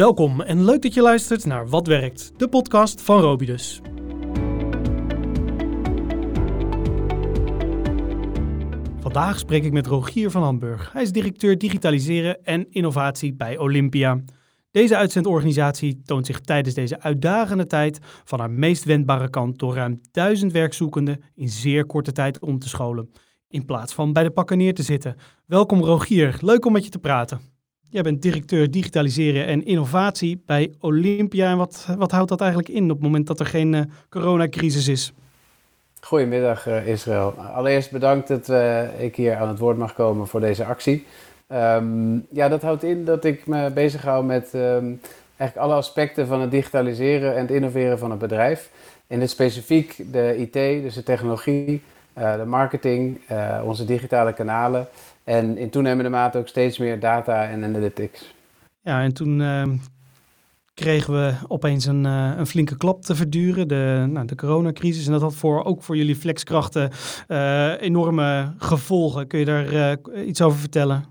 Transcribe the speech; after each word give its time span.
Welkom 0.00 0.40
en 0.40 0.64
leuk 0.64 0.82
dat 0.82 0.94
je 0.94 1.02
luistert 1.02 1.44
naar 1.44 1.68
Wat 1.68 1.86
Werkt, 1.86 2.32
de 2.36 2.48
podcast 2.48 3.02
van 3.02 3.20
Robidus. 3.20 3.80
Vandaag 9.00 9.38
spreek 9.38 9.64
ik 9.64 9.72
met 9.72 9.86
Rogier 9.86 10.30
van 10.30 10.42
Hamburg. 10.42 10.92
Hij 10.92 11.02
is 11.02 11.12
directeur 11.12 11.58
digitaliseren 11.58 12.44
en 12.44 12.66
innovatie 12.70 13.34
bij 13.34 13.58
Olympia. 13.58 14.20
Deze 14.70 14.96
uitzendorganisatie 14.96 16.02
toont 16.04 16.26
zich 16.26 16.40
tijdens 16.40 16.74
deze 16.74 17.00
uitdagende 17.00 17.66
tijd 17.66 17.98
van 18.24 18.38
haar 18.38 18.50
meest 18.50 18.84
wendbare 18.84 19.30
kant 19.30 19.58
door 19.58 19.74
ruim 19.74 20.00
duizend 20.10 20.52
werkzoekenden 20.52 21.22
in 21.34 21.48
zeer 21.48 21.86
korte 21.86 22.12
tijd 22.12 22.38
om 22.38 22.58
te 22.58 22.68
scholen, 22.68 23.10
in 23.48 23.64
plaats 23.64 23.94
van 23.94 24.12
bij 24.12 24.22
de 24.22 24.30
pakken 24.30 24.58
neer 24.58 24.74
te 24.74 24.82
zitten. 24.82 25.16
Welkom 25.46 25.80
Rogier, 25.84 26.38
leuk 26.40 26.64
om 26.64 26.72
met 26.72 26.84
je 26.84 26.90
te 26.90 26.98
praten. 26.98 27.58
Jij 27.92 28.02
bent 28.02 28.22
directeur 28.22 28.70
digitaliseren 28.70 29.46
en 29.46 29.64
innovatie 29.64 30.42
bij 30.46 30.72
Olympia. 30.80 31.50
En 31.50 31.56
wat, 31.56 31.86
wat 31.98 32.10
houdt 32.10 32.28
dat 32.28 32.40
eigenlijk 32.40 32.70
in 32.70 32.84
op 32.84 32.90
het 32.90 33.00
moment 33.00 33.26
dat 33.26 33.40
er 33.40 33.46
geen 33.46 33.72
uh, 33.72 33.80
coronacrisis 34.10 34.88
is? 34.88 35.12
Goedemiddag 36.00 36.68
uh, 36.68 36.86
Israël. 36.86 37.34
Allereerst 37.54 37.90
bedankt 37.90 38.28
dat 38.28 38.48
uh, 38.48 39.02
ik 39.02 39.16
hier 39.16 39.36
aan 39.36 39.48
het 39.48 39.58
woord 39.58 39.76
mag 39.76 39.94
komen 39.94 40.26
voor 40.26 40.40
deze 40.40 40.64
actie. 40.64 41.06
Um, 41.52 42.26
ja, 42.30 42.48
dat 42.48 42.62
houdt 42.62 42.82
in 42.82 43.04
dat 43.04 43.24
ik 43.24 43.46
me 43.46 43.70
bezighoud 43.70 44.24
met 44.24 44.50
um, 44.54 45.00
eigenlijk 45.36 45.68
alle 45.68 45.78
aspecten 45.78 46.26
van 46.26 46.40
het 46.40 46.50
digitaliseren 46.50 47.34
en 47.34 47.40
het 47.40 47.50
innoveren 47.50 47.98
van 47.98 48.10
het 48.10 48.18
bedrijf. 48.18 48.70
In 49.06 49.20
het 49.20 49.30
specifiek 49.30 50.12
de 50.12 50.36
IT, 50.36 50.82
dus 50.82 50.94
de 50.94 51.02
technologie, 51.02 51.82
de 52.14 52.44
marketing, 52.46 53.20
onze 53.64 53.84
digitale 53.84 54.32
kanalen 54.32 54.88
en 55.24 55.58
in 55.58 55.70
toenemende 55.70 56.10
mate 56.10 56.38
ook 56.38 56.48
steeds 56.48 56.78
meer 56.78 57.00
data 57.00 57.48
en 57.48 57.64
analytics. 57.64 58.34
Ja, 58.82 59.02
en 59.02 59.14
toen 59.14 59.40
uh, 59.40 59.62
kregen 60.74 61.12
we 61.12 61.34
opeens 61.48 61.86
een, 61.86 62.04
uh, 62.04 62.32
een, 62.36 62.46
flinke 62.46 62.76
klap 62.76 63.02
te 63.02 63.14
verduren, 63.14 63.68
de, 63.68 64.06
nou, 64.08 64.26
de 64.26 64.34
coronacrisis. 64.34 65.06
En 65.06 65.12
dat 65.12 65.20
had 65.20 65.34
voor, 65.34 65.64
ook 65.64 65.82
voor 65.82 65.96
jullie 65.96 66.16
flexkrachten 66.16 66.90
uh, 67.28 67.80
enorme 67.80 68.52
gevolgen. 68.58 69.26
Kun 69.26 69.38
je 69.38 69.44
daar 69.44 69.96
iets 70.24 70.42
over 70.42 70.58
vertellen? 70.58 71.04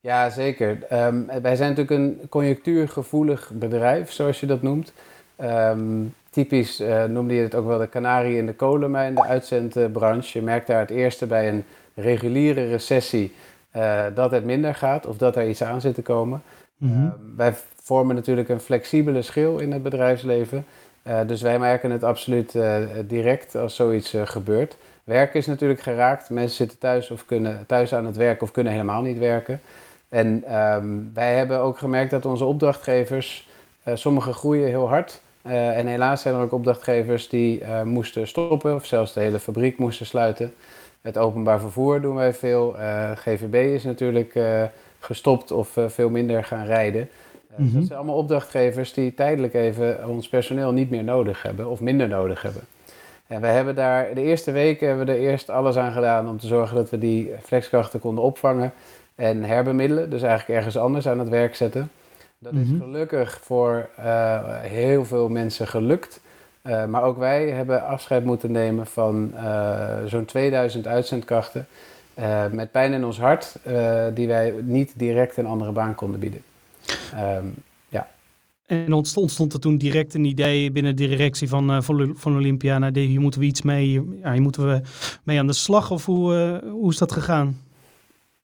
Ja, 0.00 0.30
zeker. 0.30 0.78
Um, 0.92 1.26
wij 1.42 1.56
zijn 1.56 1.74
natuurlijk 1.74 1.90
een 1.90 2.28
conjunctuurgevoelig 2.28 3.50
bedrijf, 3.54 4.12
zoals 4.12 4.40
je 4.40 4.46
dat 4.46 4.62
noemt. 4.62 4.92
Um, 5.40 6.14
typisch 6.30 6.82
noemde 7.08 7.34
je 7.34 7.42
het 7.42 7.54
ook 7.54 7.66
wel 7.66 7.78
de 7.78 7.86
kanarie 7.86 8.36
in 8.36 8.46
de 8.46 8.54
kolenmijn, 8.54 9.14
de 9.14 9.24
uitzendbranche. 9.24 10.38
Je 10.38 10.44
merkt 10.44 10.66
daar 10.66 10.80
het 10.80 10.90
eerste 10.90 11.26
bij 11.26 11.48
een 11.48 11.64
reguliere 11.94 12.66
recessie 12.66 13.32
uh, 13.76 14.04
dat 14.14 14.30
het 14.30 14.44
minder 14.44 14.74
gaat 14.74 15.06
of 15.06 15.16
dat 15.16 15.36
er 15.36 15.48
iets 15.48 15.62
aan 15.62 15.80
zit 15.80 15.94
te 15.94 16.02
komen. 16.02 16.42
Mm 16.76 16.92
-hmm. 16.92 17.04
uh, 17.04 17.12
wij 17.36 17.54
vormen 17.82 18.14
natuurlijk 18.14 18.48
een 18.48 18.60
flexibele 18.60 19.22
schil 19.22 19.58
in 19.58 19.72
het 19.72 19.82
bedrijfsleven. 19.82 20.66
Uh, 21.06 21.20
dus 21.26 21.42
wij 21.42 21.58
merken 21.58 21.90
het 21.90 22.04
absoluut 22.04 22.58
direct 23.06 23.54
als 23.54 23.74
zoiets 23.74 24.14
gebeurt. 24.24 24.76
Werk 25.04 25.34
is 25.34 25.46
natuurlijk 25.46 25.80
geraakt. 25.80 26.30
Mensen 26.30 26.56
zitten 26.56 26.78
thuis 26.78 27.10
of 27.10 27.26
kunnen 27.26 27.64
thuis 27.66 27.94
aan 27.94 28.06
het 28.06 28.16
werken 28.16 28.42
of 28.42 28.50
kunnen 28.50 28.72
helemaal 28.72 29.02
niet 29.02 29.18
werken. 29.18 29.60
En 30.08 30.56
um, 30.56 31.10
wij 31.14 31.36
hebben 31.36 31.58
ook 31.60 31.78
gemerkt 31.78 32.10
dat 32.10 32.26
onze 32.26 32.44
opdrachtgevers, 32.44 33.48
sommige 33.94 34.32
groeien 34.32 34.68
heel 34.68 34.88
hard. 34.88 35.20
en 35.42 35.86
helaas 35.86 36.22
zijn 36.22 36.34
er 36.34 36.40
ook 36.40 36.52
opdrachtgevers 36.52 37.28
die 37.28 37.64
moesten 37.84 38.28
stoppen 38.28 38.74
of 38.74 38.86
zelfs 38.86 39.12
de 39.12 39.20
hele 39.20 39.40
fabriek 39.40 39.78
moesten 39.78 40.06
sluiten. 40.06 40.54
Het 41.02 41.18
openbaar 41.18 41.60
vervoer 41.60 42.00
doen 42.00 42.14
wij 42.14 42.34
veel. 42.34 42.78
Eh, 42.78 43.10
GVB 43.10 43.74
is 43.74 43.84
natuurlijk 43.84 44.34
uh, 44.34 44.62
gestopt 44.98 45.50
of 45.50 45.76
uh, 45.76 45.88
veel 45.88 46.10
minder 46.10 46.44
gaan 46.44 46.66
rijden. 46.66 47.08
Mm 47.56 47.66
-hmm. 47.66 47.74
Dat 47.74 47.84
zijn 47.84 47.98
allemaal 47.98 48.16
opdrachtgevers 48.16 48.92
die 48.92 49.14
tijdelijk 49.14 49.54
even 49.54 50.08
ons 50.08 50.28
personeel 50.28 50.72
niet 50.72 50.90
meer 50.90 51.04
nodig 51.04 51.42
hebben 51.42 51.66
of 51.66 51.80
minder 51.80 52.08
nodig 52.08 52.42
hebben. 52.42 52.62
En 53.26 53.40
we 53.40 53.46
hebben 53.46 53.74
daar 53.74 54.14
de 54.14 54.22
eerste 54.22 54.50
weken 54.50 54.88
hebben 54.88 55.06
we 55.06 55.12
er 55.12 55.18
eerst 55.18 55.50
alles 55.50 55.76
aan 55.76 55.92
gedaan 55.92 56.28
om 56.28 56.38
te 56.38 56.46
zorgen 56.46 56.76
dat 56.76 56.90
we 56.90 56.98
die 56.98 57.32
flexkrachten 57.42 58.00
konden 58.00 58.24
opvangen 58.24 58.72
en 59.14 59.42
herbemiddelen. 59.42 60.10
Dus 60.10 60.22
eigenlijk 60.22 60.58
ergens 60.58 60.76
anders 60.76 61.08
aan 61.08 61.18
het 61.18 61.28
werk 61.28 61.54
zetten. 61.54 61.90
Dat 62.38 62.52
mm 62.52 62.58
-hmm. 62.58 62.66
is 62.66 62.72
mhm. 62.72 62.82
gelukkig 62.82 63.40
voor 63.42 63.88
heel 64.60 65.04
veel 65.04 65.28
mensen 65.28 65.66
gelukt. 65.66 66.20
Uh, 66.64 66.84
maar 66.86 67.02
ook 67.02 67.18
wij 67.18 67.50
hebben 67.50 67.86
afscheid 67.86 68.24
moeten 68.24 68.52
nemen 68.52 68.86
van 68.86 69.30
uh, 69.34 70.04
zo'n 70.06 70.24
2000 70.24 70.86
uitzendkrachten. 70.86 71.66
Uh, 72.18 72.46
met 72.50 72.70
pijn 72.70 72.92
in 72.92 73.04
ons 73.04 73.18
hart, 73.18 73.56
die 74.14 74.26
wij 74.26 74.54
niet 74.62 74.92
direct 74.96 75.36
een 75.36 75.46
andere 75.46 75.72
baan 75.72 75.94
konden 75.94 76.20
bieden. 76.20 76.42
Um, 77.14 77.54
ja. 77.88 78.08
En 78.66 78.92
ontstond, 78.92 79.24
ontstond 79.24 79.52
er 79.52 79.60
toen 79.60 79.78
direct 79.78 80.14
een 80.14 80.24
idee 80.24 80.70
binnen 80.70 80.96
de 80.96 81.06
directie 81.06 81.48
van, 81.48 81.82
van, 81.82 82.12
van 82.16 82.36
Olympia. 82.36 82.78
Nou, 82.78 82.98
hier 82.98 83.20
moeten 83.20 83.40
we 83.40 83.46
iets 83.46 83.62
mee, 83.62 83.92
ja, 84.22 84.32
hier 84.32 84.42
moeten 84.42 84.66
we 84.68 84.80
mee 85.22 85.38
aan 85.38 85.46
de 85.46 85.52
slag. 85.52 85.90
Of 85.90 86.06
hoe, 86.06 86.60
hoe 86.70 86.90
is 86.90 86.98
dat 86.98 87.12
gegaan? 87.12 87.60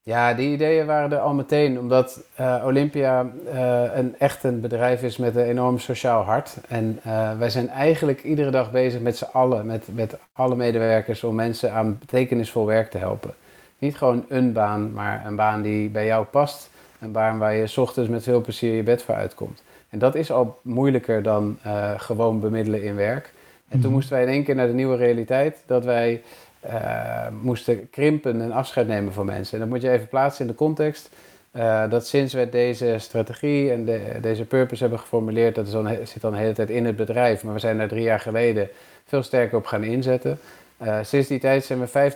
Ja, 0.08 0.34
die 0.34 0.52
ideeën 0.52 0.86
waren 0.86 1.12
er 1.12 1.19
al 1.19 1.34
meteen, 1.34 1.78
omdat 1.78 2.20
uh, 2.41 2.62
Olympia 2.64 3.30
uh, 3.52 3.82
een, 3.94 4.14
echt 4.19 4.44
een 4.44 4.60
bedrijf 4.60 5.02
is 5.02 5.16
met 5.16 5.36
een 5.36 5.44
enorm 5.44 5.78
sociaal 5.78 6.22
hart. 6.22 6.56
En 6.69 7.00
uh, 7.06 7.38
wij 7.38 7.50
zijn 7.50 7.69
eigenlijk 7.69 8.22
iedere 8.22 8.50
dag 8.50 8.70
bezig 8.70 9.00
met 9.00 9.16
z'n 9.16 9.26
allen, 9.32 9.66
met, 9.66 9.88
met 9.92 10.18
alle 10.32 10.56
medewerkers, 10.56 11.24
om 11.24 11.34
mensen 11.34 11.72
aan 11.72 11.98
betekenisvol 11.98 12.66
werk 12.66 12.91
te 12.91 12.98
helpen. 12.98 13.34
Niet 13.78 13.97
gewoon 13.97 14.24
een 14.28 14.52
baan, 14.52 14.92
maar 14.92 15.26
een 15.26 15.36
baan 15.36 15.62
die 15.62 15.88
bij 15.88 16.06
jou 16.06 16.24
past. 16.24 16.70
Een 17.00 17.12
baan 17.12 17.38
waar 17.38 17.54
je 17.54 17.66
s 17.66 17.76
ochtends 17.76 18.10
met 18.10 18.22
veel 18.22 18.41
plezier 18.41 18.74
je 18.74 18.82
bed 18.82 19.02
voor 19.02 19.14
uitkomt. 19.14 19.62
En 19.88 19.98
dat 19.98 20.14
is 20.14 20.30
al 20.30 20.58
moeilijker 20.62 21.22
dan 21.22 21.58
gewoon 21.97 22.41
bemiddelen 22.41 22.82
in 22.82 22.94
werk. 22.94 23.32
En 23.68 23.80
toen 23.80 23.80
mhm. 23.80 23.92
moesten 23.92 24.14
wij 24.14 24.22
in 24.22 24.32
één 24.32 24.44
keer 24.44 24.54
naar 24.54 24.66
de 24.66 24.72
nieuwe 24.72 24.97
realiteit, 24.97 25.62
dat 25.66 25.84
wij 25.84 26.22
uh, 26.68 27.26
moesten 27.40 27.90
krimpen 27.90 28.40
en 28.40 28.52
afscheid 28.52 28.86
nemen 28.86 29.12
van 29.12 29.26
mensen. 29.26 29.52
En 29.54 29.60
dat 29.60 29.68
moet 29.68 29.82
je 29.82 29.90
even 29.90 30.08
plaatsen 30.08 30.44
in 30.44 30.50
de 30.50 30.56
context. 30.56 31.10
Uh, 31.52 31.90
dat 31.90 32.06
sinds 32.06 32.34
we 32.34 32.48
deze 32.48 32.94
strategie 32.98 33.72
en 33.72 33.84
de, 33.84 34.00
deze 34.20 34.44
purpose 34.44 34.82
hebben 34.82 34.98
geformuleerd, 34.98 35.54
dat 35.54 35.66
is 35.66 35.72
zit 36.10 36.22
dan 36.22 36.32
de 36.32 36.38
hele 36.38 36.52
tijd 36.52 36.70
in 36.70 36.86
het 36.86 36.96
bedrijf. 36.96 37.44
Maar 37.44 37.54
we 37.54 37.60
zijn 37.60 37.78
daar 37.78 37.88
drie 37.88 38.02
jaar 38.02 38.20
geleden 38.20 38.68
veel 39.04 39.22
sterker 39.22 39.58
op 39.58 39.66
gaan 39.66 39.84
inzetten. 39.84 40.38
Uh, 40.82 40.98
sinds 41.02 41.28
die 41.28 41.38
tijd 41.38 41.64
zijn 41.64 41.80
we 41.80 42.12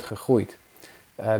50% 0.00 0.02
gegroeid. 0.02 0.56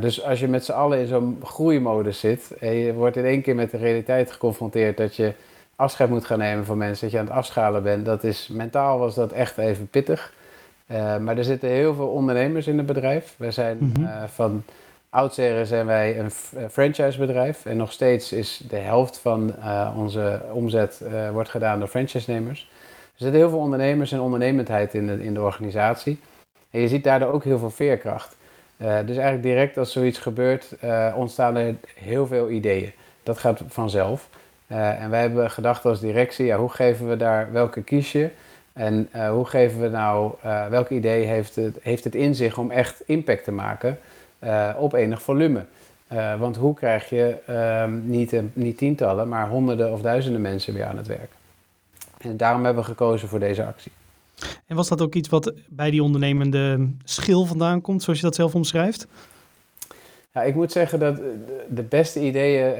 dus 0.00 0.22
als 0.22 0.40
je 0.40 0.48
met 0.48 0.64
z'n 0.64 0.72
allen 0.72 0.98
in 0.98 1.06
zo'n 1.06 1.40
groeimodus 1.44 2.20
zit 2.20 2.50
en 2.60 2.74
je 2.74 2.92
wordt 2.92 3.16
in 3.16 3.24
één 3.24 3.42
keer 3.42 3.54
met 3.54 3.70
de 3.70 3.76
realiteit 3.76 4.32
geconfronteerd 4.32 4.96
dat 4.96 5.16
je 5.16 5.32
afscheid 5.76 6.10
moet 6.10 6.24
gaan 6.24 6.38
nemen 6.38 6.64
van 6.64 6.78
mensen, 6.78 7.00
dat 7.02 7.10
je 7.10 7.18
aan 7.18 7.26
het 7.26 7.34
afschalen 7.34 7.82
bent, 7.82 8.04
dat 8.04 8.24
is 8.24 8.48
mentaal 8.52 8.98
was 8.98 9.14
dat 9.14 9.32
echt 9.32 9.58
even 9.58 9.88
pittig. 9.88 10.32
Uh, 10.92 11.16
maar 11.16 11.38
er 11.38 11.44
zitten 11.44 11.68
heel 11.68 11.94
veel 11.94 12.08
ondernemers 12.08 12.66
in 12.66 12.78
het 12.78 12.86
bedrijf. 12.86 13.34
We 13.36 13.50
zijn 13.50 13.76
mm 13.80 13.92
-hmm. 13.94 14.04
uh, 14.04 14.22
van 14.26 14.64
oudsher 15.10 15.66
zijn 15.66 15.86
wij 15.86 16.18
een 16.18 16.30
franchisebedrijf. 16.70 17.66
En 17.66 17.76
nog 17.76 17.92
steeds 17.92 18.32
is 18.32 18.62
de 18.68 18.76
helft 18.76 19.18
van 19.18 19.54
uh, 19.58 19.94
onze 19.96 20.40
omzet 20.52 21.02
wordt 21.32 21.48
gedaan 21.48 21.78
door 21.78 21.88
franchise-nemers. 21.88 22.70
Er 23.02 23.24
zitten 23.24 23.40
heel 23.40 23.50
veel 23.50 23.58
ondernemers 23.58 24.12
en 24.12 24.20
ondernemendheid 24.20 24.94
in 24.94 25.06
de, 25.06 25.24
in 25.24 25.34
de 25.34 25.40
organisatie. 25.40 26.20
En 26.70 26.80
je 26.80 26.88
ziet 26.88 27.04
daardoor 27.04 27.32
ook 27.32 27.44
heel 27.44 27.58
veel 27.58 27.70
veerkracht. 27.70 28.36
dus 28.78 29.16
eigenlijk 29.16 29.42
direct 29.42 29.78
als 29.78 29.92
zoiets 29.92 30.18
gebeurt, 30.18 30.76
ontstaan 31.14 31.56
er 31.56 31.74
heel 31.94 32.26
veel 32.26 32.50
ideeën. 32.50 32.92
Dat 33.22 33.38
gaat 33.38 33.62
vanzelf. 33.66 34.28
en 34.66 35.10
wij 35.10 35.20
hebben 35.20 35.50
gedacht 35.50 35.84
als 35.84 36.00
directie, 36.00 36.46
ja, 36.46 36.58
hoe 36.58 36.70
geven 36.70 37.08
we 37.08 37.16
daar 37.16 37.52
welke 37.52 37.82
kies 37.82 38.12
je? 38.12 38.30
En 38.78 39.08
uh, 39.16 39.30
hoe 39.30 39.44
geven 39.44 39.80
we 39.80 39.88
nou, 39.88 40.32
uh, 40.44 40.66
welk 40.66 40.88
idee 40.88 41.24
heeft 41.24 41.56
het, 41.56 41.76
heeft 41.82 42.04
het 42.04 42.14
in 42.14 42.34
zich 42.34 42.58
om 42.58 42.70
echt 42.70 43.02
impact 43.06 43.44
te 43.44 43.52
maken 43.52 43.98
uh, 44.44 44.70
op 44.78 44.92
enig 44.92 45.22
volume? 45.22 45.64
want 46.38 46.56
hoe 46.56 46.74
krijg 46.74 47.08
je 47.08 47.36
ehm, 47.46 48.10
niet, 48.10 48.40
niet 48.52 48.78
tientallen, 48.78 49.28
maar 49.28 49.48
honderden 49.48 49.92
of 49.92 50.00
duizenden 50.00 50.40
mensen 50.40 50.74
weer 50.74 50.84
aan 50.84 50.96
het 50.96 51.06
werk? 51.06 51.30
En 52.18 52.36
daarom 52.36 52.64
hebben 52.64 52.82
we 52.82 52.88
gekozen 52.88 53.28
voor 53.28 53.38
deze 53.38 53.64
actie. 53.64 53.92
En 54.66 54.76
was 54.76 54.88
dat 54.88 55.02
ook 55.02 55.14
iets 55.14 55.28
wat 55.28 55.52
bij 55.66 55.90
die 55.90 56.02
ondernemende 56.02 56.88
schil 57.04 57.44
vandaan 57.44 57.80
komt, 57.80 58.02
zoals 58.02 58.18
je 58.18 58.24
dat 58.24 58.34
zelf 58.34 58.54
omschrijft? 58.54 59.06
Ja, 60.32 60.42
ik 60.42 60.54
moet 60.54 60.72
zeggen 60.72 60.98
dat 60.98 61.16
de 61.68 61.82
beste 61.82 62.20
ideeën 62.20 62.74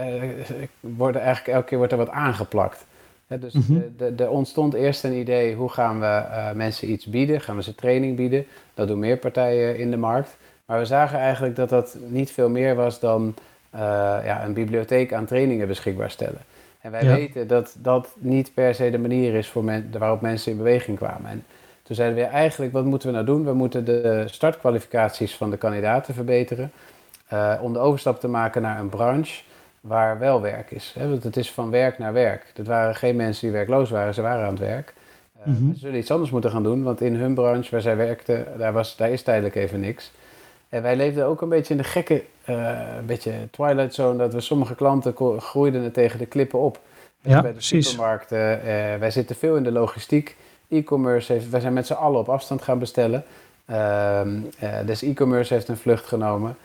worden 0.81 1.21
eigenlijk 1.21 1.57
elke 1.57 1.69
keer 1.69 1.79
wordt 1.79 1.93
er 1.93 1.99
wat 1.99 2.11
aangeplakt 2.11 2.87
dus 3.37 3.53
mm 3.53 3.87
er 4.17 4.31
ontstond 4.31 4.75
eerst 4.75 5.05
een 5.05 5.13
idee, 5.13 5.55
hoe 5.55 5.69
gaan 5.69 6.01
we 6.01 6.07
uh, 6.07 6.53
mensen 6.53 6.91
iets 6.91 7.07
bieden? 7.07 7.41
Gaan 7.41 7.57
we 7.57 7.63
ze 7.63 7.75
training 7.75 8.17
bieden? 8.17 8.47
Dat 8.75 8.89
doen 8.89 8.99
meer 8.99 9.17
partijen 9.17 9.79
in 9.79 9.91
de 9.91 9.97
markt. 9.97 10.37
Maar 10.65 10.79
we 10.79 10.85
zagen 10.85 11.19
eigenlijk 11.19 11.57
dat 11.57 11.69
dat 11.69 11.97
niet 12.07 12.31
veel 12.31 12.49
meer 12.49 12.75
was 12.75 13.01
dan 13.01 13.35
uh, 13.75 13.81
ja, 14.25 14.45
een 14.45 14.53
bibliotheek 14.53 15.13
aan 15.13 15.27
trainingen 15.27 15.69
beschikbaar 15.69 16.11
stellen. 16.11 16.41
En 16.81 16.91
wij 16.91 17.05
ja. 17.05 17.15
weten 17.15 17.47
dat 17.47 17.77
dat 17.79 18.15
niet 18.19 18.55
per 18.55 18.75
se 18.75 18.91
de 18.91 18.99
manier 18.99 19.35
is 19.35 19.49
voor 19.49 19.65
men, 19.65 19.91
waarop 19.99 20.21
mensen 20.21 20.53
in 20.53 20.59
beweging 20.59 20.97
kwamen. 20.97 21.31
En 21.31 21.45
toen 21.83 21.97
zeiden 21.97 22.19
we 22.19 22.25
eigenlijk, 22.25 22.73
wat 22.73 22.85
moeten 22.85 23.09
we 23.09 23.15
nou 23.15 23.27
doen? 23.27 23.45
We 23.45 23.53
moeten 23.53 23.85
de 23.85 24.25
startkwalificaties 24.27 25.35
van 25.35 25.51
de 25.51 25.57
kandidaten 25.57 26.15
verbeteren. 26.15 26.73
Uh, 27.33 27.55
om 27.63 27.73
de 27.73 27.79
overstap 27.79 28.21
te 28.21 28.29
maken 28.29 28.63
naar 28.63 28.81
een 28.81 28.89
branche 28.89 29.43
waar 29.81 30.19
wel 30.19 30.41
werk 30.41 30.71
is. 30.71 30.95
Hè? 30.99 31.09
Want 31.09 31.23
het 31.23 31.37
is 31.37 31.53
van 31.53 31.71
werk 31.71 31.99
naar 31.99 32.13
werk. 32.13 32.51
Dat 32.55 32.67
waren 32.67 32.95
geen 32.95 33.17
mensen 33.17 33.43
die 33.43 33.57
werkloos 33.57 33.91
waren, 33.91 34.15
ze 34.15 34.23
waren 34.23 34.45
aan 34.45 34.51
het 34.51 34.59
werk. 34.59 34.95
Uh, 35.47 35.55
Ze 35.55 35.79
zullen 35.79 35.99
iets 35.99 36.11
anders 36.11 36.31
moeten 36.31 36.51
gaan 36.51 36.63
doen, 36.63 36.83
want 36.83 37.01
in 37.01 37.15
hun 37.15 37.35
branche 37.35 37.71
waar 37.71 37.81
zij 37.81 37.97
werkten, 37.97 38.47
daar, 38.57 38.73
was, 38.73 38.97
daar 38.97 39.11
is 39.11 39.23
tijdelijk 39.23 39.55
even 39.55 39.81
niks. 39.81 40.13
En 40.69 40.83
wij 40.83 40.97
leefden 40.97 41.27
ook 41.27 41.41
een 41.41 41.49
beetje 41.49 41.75
in 41.75 41.81
de 41.81 41.87
gekke, 41.87 42.25
uh, 42.47 42.79
een 42.99 43.07
beetje 43.07 43.33
twilight 43.51 43.95
zone, 43.95 44.19
dat 44.19 44.33
we 44.33 44.41
sommige 44.41 44.75
klanten 44.75 45.15
groeiden 45.39 45.83
het 45.83 45.95
tegen 45.95 46.19
de 46.19 46.27
klippen 46.27 46.59
op. 46.59 46.81
Ja, 47.21 47.41
bij 47.41 47.51
de 47.51 47.57
precies. 47.57 47.89
supermarkten, 47.89 48.59
uh, 48.59 48.65
wij 48.99 49.11
zitten 49.11 49.37
veel 49.37 49.57
in 49.57 49.63
de 49.63 49.73
logistiek. 49.73 50.37
E-commerce, 50.69 51.41
wij 51.51 51.61
zijn 51.61 51.73
met 51.73 51.87
z'n 51.87 51.93
allen 51.93 52.21
op 52.21 52.29
afstand 52.29 52.63
gaan 52.63 52.79
bestellen. 52.79 53.25
Uh, 53.71 54.21
dus 54.87 55.03
e-commerce 55.03 55.55
heeft 55.55 55.69
een 55.69 55.77
vlucht 55.77 56.07
genomen. 56.07 56.57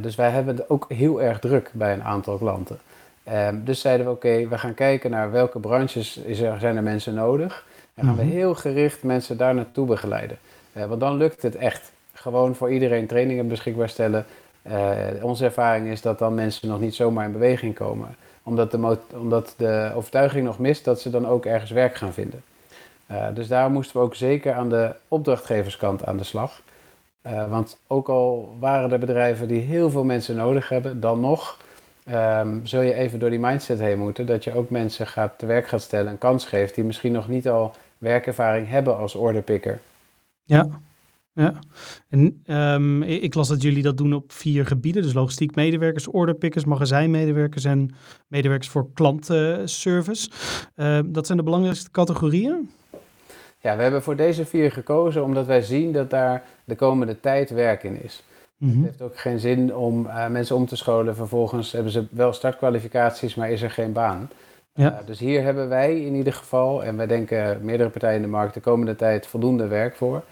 Dus 0.00 0.14
wij 0.14 0.30
hebben 0.30 0.56
het 0.56 0.70
ook 0.70 0.84
heel 0.88 1.22
erg 1.22 1.38
druk 1.38 1.70
bij 1.72 1.92
een 1.92 2.04
aantal 2.04 2.38
klanten. 2.38 2.78
Ehm, 3.24 3.64
dus 3.64 3.80
zeiden 3.80 4.06
we, 4.06 4.12
oké, 4.12 4.48
we 4.48 4.58
gaan 4.58 4.74
kijken 4.74 5.10
naar 5.10 5.30
welke 5.30 5.58
branches 5.58 6.16
is 6.16 6.40
er, 6.40 6.60
zijn 6.60 6.76
er 6.76 6.82
mensen 6.82 7.14
nodig. 7.14 7.66
En 7.94 8.04
gaan 8.04 8.16
we 8.16 8.22
heel 8.22 8.54
gericht 8.54 9.02
mensen 9.02 9.36
daar 9.36 9.54
naartoe 9.54 9.86
begeleiden. 9.86 10.38
want 10.72 11.00
dan 11.00 11.16
lukt 11.16 11.42
het 11.42 11.56
echt 11.56 11.92
gewoon 12.12 12.54
voor 12.54 12.72
iedereen 12.72 13.06
trainingen 13.06 13.48
beschikbaar 13.48 13.88
stellen. 13.88 14.26
Uh, 14.62 14.96
onze 15.22 15.44
ervaring 15.44 15.86
is 15.86 16.00
dat 16.00 16.18
dan 16.18 16.34
mensen 16.34 16.68
nog 16.68 16.80
niet 16.80 16.94
zomaar 16.94 17.24
in 17.24 17.32
beweging 17.32 17.74
komen. 17.74 18.16
Omdat 18.42 18.70
de, 18.70 18.98
omdat 19.14 19.54
de 19.56 19.92
overtuiging 19.94 20.44
nog 20.44 20.58
mist 20.58 20.84
dat 20.84 21.00
ze 21.00 21.10
dan 21.10 21.26
ook 21.26 21.46
ergens 21.46 21.70
werk 21.70 21.94
gaan 21.94 22.12
vinden. 22.12 22.42
Uh, 23.10 23.26
dus 23.34 23.48
daar 23.48 23.70
moesten 23.70 23.96
we 23.96 24.02
ook 24.02 24.14
zeker 24.14 24.54
aan 24.54 24.68
de 24.68 24.94
opdrachtgeverskant 25.08 26.06
aan 26.06 26.16
de 26.16 26.24
slag. 26.24 26.60
Uh, 27.26 27.50
want 27.50 27.78
ook 27.86 28.08
al 28.08 28.56
waren 28.60 28.92
er 28.92 28.98
bedrijven 28.98 29.48
die 29.48 29.60
heel 29.60 29.90
veel 29.90 30.04
mensen 30.04 30.36
nodig 30.36 30.68
hebben, 30.68 31.00
dan 31.00 31.20
nog 31.20 31.58
um, 32.10 32.66
zul 32.66 32.80
je 32.80 32.94
even 32.94 33.18
door 33.18 33.30
die 33.30 33.38
mindset 33.38 33.78
heen 33.78 33.98
moeten. 33.98 34.26
Dat 34.26 34.44
je 34.44 34.54
ook 34.54 34.70
mensen 34.70 35.06
gaat 35.06 35.38
te 35.38 35.46
werk 35.46 35.68
gaat 35.68 35.82
stellen, 35.82 36.12
een 36.12 36.18
kans 36.18 36.44
geeft 36.44 36.74
die 36.74 36.84
misschien 36.84 37.12
nog 37.12 37.28
niet 37.28 37.48
al 37.48 37.74
werkervaring 37.98 38.68
hebben 38.68 38.96
als 38.96 39.14
orderpicker. 39.14 39.80
Ja, 40.42 40.68
ja, 41.32 41.54
en 42.08 42.42
um, 42.46 43.02
ik 43.02 43.34
las 43.34 43.48
dat 43.48 43.62
jullie 43.62 43.82
dat 43.82 43.96
doen 43.96 44.14
op 44.14 44.32
vier 44.32 44.66
gebieden. 44.66 45.02
Dus 45.02 45.12
logistiek 45.12 45.54
medewerkers, 45.54 46.08
orderpickers, 46.08 46.64
magazijnmedewerkers 46.64 47.64
en 47.64 47.94
medewerkers 48.28 48.70
voor 48.70 48.88
klantservice. 48.94 50.30
Uh, 50.76 50.98
dat 51.06 51.26
zijn 51.26 51.38
de 51.38 51.44
belangrijkste 51.44 51.90
categorieën? 51.90 52.70
Ja, 53.64 53.76
we 53.76 53.82
hebben 53.82 54.02
voor 54.02 54.16
deze 54.16 54.44
vier 54.44 54.72
gekozen 54.72 55.24
omdat 55.24 55.46
wij 55.46 55.62
zien 55.62 55.92
dat 55.92 56.10
daar 56.10 56.42
de 56.64 56.74
komende 56.74 57.20
tijd 57.20 57.50
werk 57.50 57.82
in 57.82 58.02
is. 58.02 58.22
Mm 58.56 58.70
-hmm. 58.70 58.82
Het 58.82 58.86
heeft 58.86 59.02
ook 59.02 59.18
geen 59.18 59.38
zin 59.38 59.74
om 59.74 60.06
uh, 60.06 60.28
mensen 60.28 60.56
om 60.56 60.66
te 60.66 60.76
scholen. 60.76 61.16
Vervolgens 61.16 61.72
hebben 61.72 61.92
ze 61.92 62.06
wel 62.10 62.32
startkwalificaties, 62.32 63.34
maar 63.34 63.50
is 63.50 63.62
er 63.62 63.70
geen 63.70 63.92
baan. 63.92 64.30
Ja. 64.74 64.92
Uh, 64.92 65.06
dus 65.06 65.18
hier 65.18 65.42
hebben 65.42 65.68
wij 65.68 66.00
in 66.00 66.14
ieder 66.14 66.32
geval, 66.32 66.84
en 66.84 66.96
wij 66.96 67.06
denken 67.06 67.58
meerdere 67.62 67.90
partijen 67.90 68.16
in 68.16 68.22
de 68.22 68.28
markt, 68.28 68.54
de 68.54 68.60
komende 68.60 68.96
tijd 68.96 69.26
voldoende 69.26 69.66
werk 69.66 69.96
voor. 69.96 70.22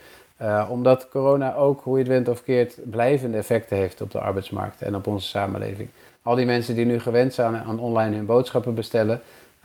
Uh, 0.43 0.69
omdat 0.71 1.09
corona 1.09 1.55
ook, 1.55 1.81
hoe 1.83 1.99
je 1.99 2.03
het 2.03 2.13
went 2.13 2.29
of 2.29 2.43
keert, 2.43 2.79
blijvende 2.91 3.37
effecten 3.37 3.77
heeft 3.77 4.01
op 4.01 4.11
de 4.11 4.21
arbeidsmarkt 4.21 4.83
en 4.83 4.95
op 4.95 5.07
onze 5.07 5.29
samenleving. 5.29 5.89
Al 6.23 6.35
die 6.35 6.47
mensen 6.47 6.75
die 6.75 6.85
nu 6.85 7.01
gewend 7.01 7.35
zijn 7.35 7.57
aan 7.57 7.79
online 7.79 8.17
hun 8.17 8.27
boodschappen 8.27 8.75
bestellen, 8.75 9.21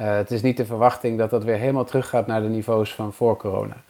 het 0.05 0.31
is 0.31 0.41
niet 0.41 0.57
de 0.57 0.65
verwachting 0.65 1.17
dat 1.17 1.29
dat 1.29 1.43
weer 1.43 1.57
helemaal 1.57 1.85
teruggaat 1.85 2.27
naar 2.27 2.41
de 2.41 2.47
niveaus 2.47 2.93
van 2.93 3.13
voor 3.13 3.37
corona. 3.37 3.83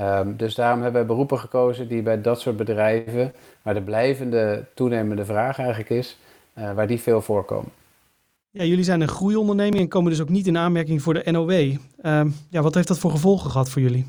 Um, 0.00 0.36
dus 0.36 0.54
daarom 0.54 0.82
hebben 0.82 1.00
we 1.00 1.06
beroepen 1.06 1.38
gekozen 1.38 1.88
die 1.88 2.02
bij 2.02 2.20
dat 2.20 2.40
soort 2.40 2.56
bedrijven, 2.56 3.32
waar 3.62 3.74
de 3.74 3.82
blijvende 3.82 4.64
toenemende 4.74 5.24
vraag 5.24 5.58
eigenlijk 5.58 5.90
is, 5.90 6.18
uh, 6.58 6.72
waar 6.72 6.86
die 6.86 7.00
veel 7.00 7.22
voorkomen. 7.22 7.70
Ja, 8.50 8.64
jullie 8.64 8.84
zijn 8.84 9.00
een 9.00 9.08
groeionderneming 9.08 9.82
en 9.82 9.88
komen 9.88 10.10
dus 10.10 10.20
ook 10.20 10.28
niet 10.28 10.46
in 10.46 10.58
aanmerking 10.58 11.02
voor 11.02 11.14
de 11.14 11.30
NOW. 11.30 11.50
Uh, 11.50 11.76
ja, 12.48 12.62
wat 12.62 12.74
heeft 12.74 12.88
dat 12.88 12.98
voor 12.98 13.10
gevolgen 13.10 13.50
gehad 13.50 13.70
voor 13.70 13.82
jullie? 13.82 14.06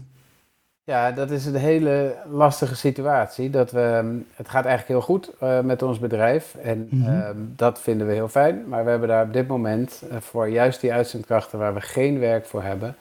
Ja, 0.87 1.11
dat 1.11 1.31
is 1.31 1.45
een 1.45 1.55
hele 1.55 2.15
lastige 2.29 2.75
situatie. 2.75 3.49
Dat 3.49 3.71
we, 3.71 4.19
het 4.33 4.49
gaat 4.49 4.65
eigenlijk 4.65 4.87
heel 4.87 5.01
goed 5.01 5.31
uh, 5.43 5.59
met 5.59 5.81
ons 5.81 5.99
bedrijf 5.99 6.55
en 6.55 6.87
mm 6.89 7.03
-hmm. 7.03 7.19
uh, 7.19 7.29
dat 7.35 7.81
vinden 7.81 8.07
we 8.07 8.13
heel 8.13 8.27
fijn. 8.27 8.63
Maar 8.67 8.83
we 8.83 8.89
hebben 8.89 9.07
daar 9.07 9.25
op 9.25 9.33
dit 9.33 9.47
moment 9.47 10.03
uh, 10.11 10.17
voor 10.19 10.49
juist 10.49 10.81
die 10.81 10.93
uitzendkrachten 10.93 11.59
waar 11.59 11.73
we 11.73 11.81
geen 11.81 12.19
werk 12.19 12.45
voor 12.45 12.63
hebben, 12.63 12.95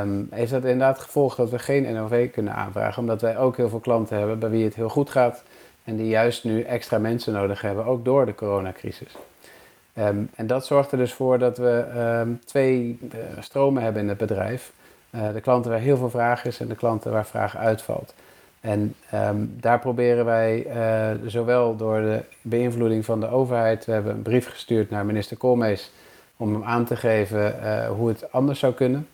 um, 0.00 0.28
heeft 0.30 0.50
dat 0.50 0.62
inderdaad 0.62 0.98
gevolg 0.98 1.34
dat 1.34 1.50
we 1.50 1.58
geen 1.58 1.94
NOV 1.94 2.30
kunnen 2.30 2.54
aanvragen. 2.54 3.02
Omdat 3.02 3.20
wij 3.20 3.38
ook 3.38 3.56
heel 3.56 3.68
veel 3.68 3.78
klanten 3.78 4.18
hebben 4.18 4.38
bij 4.38 4.50
wie 4.50 4.64
het 4.64 4.74
heel 4.74 4.88
goed 4.88 5.10
gaat 5.10 5.42
en 5.84 5.96
die 5.96 6.08
juist 6.08 6.44
nu 6.44 6.62
extra 6.62 6.98
mensen 6.98 7.32
nodig 7.32 7.60
hebben, 7.60 7.84
ook 7.84 8.04
door 8.04 8.26
de 8.26 8.34
coronacrisis. 8.34 9.16
Um, 9.98 10.30
en 10.34 10.46
dat 10.46 10.66
zorgt 10.66 10.92
er 10.92 10.98
dus 10.98 11.12
voor 11.12 11.38
dat 11.38 11.58
we 11.58 11.84
um, 12.20 12.40
twee 12.44 12.98
uh, 13.02 13.18
stromen 13.40 13.82
hebben 13.82 14.02
in 14.02 14.08
het 14.08 14.18
bedrijf. 14.18 14.72
Uh, 15.10 15.32
de 15.32 15.40
klanten 15.40 15.70
waar 15.70 15.80
heel 15.80 15.96
veel 15.96 16.10
vraag 16.10 16.44
is 16.44 16.60
en 16.60 16.68
de 16.68 16.74
klanten 16.74 17.12
waar 17.12 17.26
vraag 17.26 17.56
uitvalt. 17.56 18.14
En 18.60 18.94
um, 19.14 19.54
daar 19.60 19.78
proberen 19.78 20.24
wij 20.24 20.66
uh, 20.66 21.28
zowel 21.28 21.76
door 21.76 22.00
de 22.00 22.22
beïnvloeding 22.42 23.04
van 23.04 23.20
de 23.20 23.28
overheid, 23.28 23.84
we 23.84 23.92
hebben 23.92 24.14
een 24.14 24.22
brief 24.22 24.48
gestuurd 24.48 24.90
naar 24.90 25.06
minister 25.06 25.36
Koolmees 25.36 25.92
om 26.36 26.52
hem 26.52 26.64
aan 26.64 26.84
te 26.84 26.96
geven 26.96 27.54
uh, 27.62 27.88
hoe 27.88 28.08
het 28.08 28.32
anders 28.32 28.58
zou 28.58 28.72
kunnen. 28.72 29.08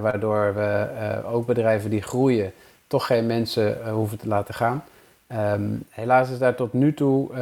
waardoor 0.00 0.54
we 0.54 0.88
ook 1.26 1.46
bedrijven 1.46 1.90
die 1.90 2.02
groeien 2.02 2.52
toch 2.86 3.06
geen 3.06 3.26
mensen 3.26 3.90
hoeven 3.90 4.18
te 4.18 4.28
laten 4.28 4.54
gaan. 4.54 4.84
Um, 5.52 5.84
helaas 5.88 6.30
is 6.30 6.38
daar 6.38 6.54
tot 6.54 6.72
nu 6.72 6.94
toe 6.94 7.36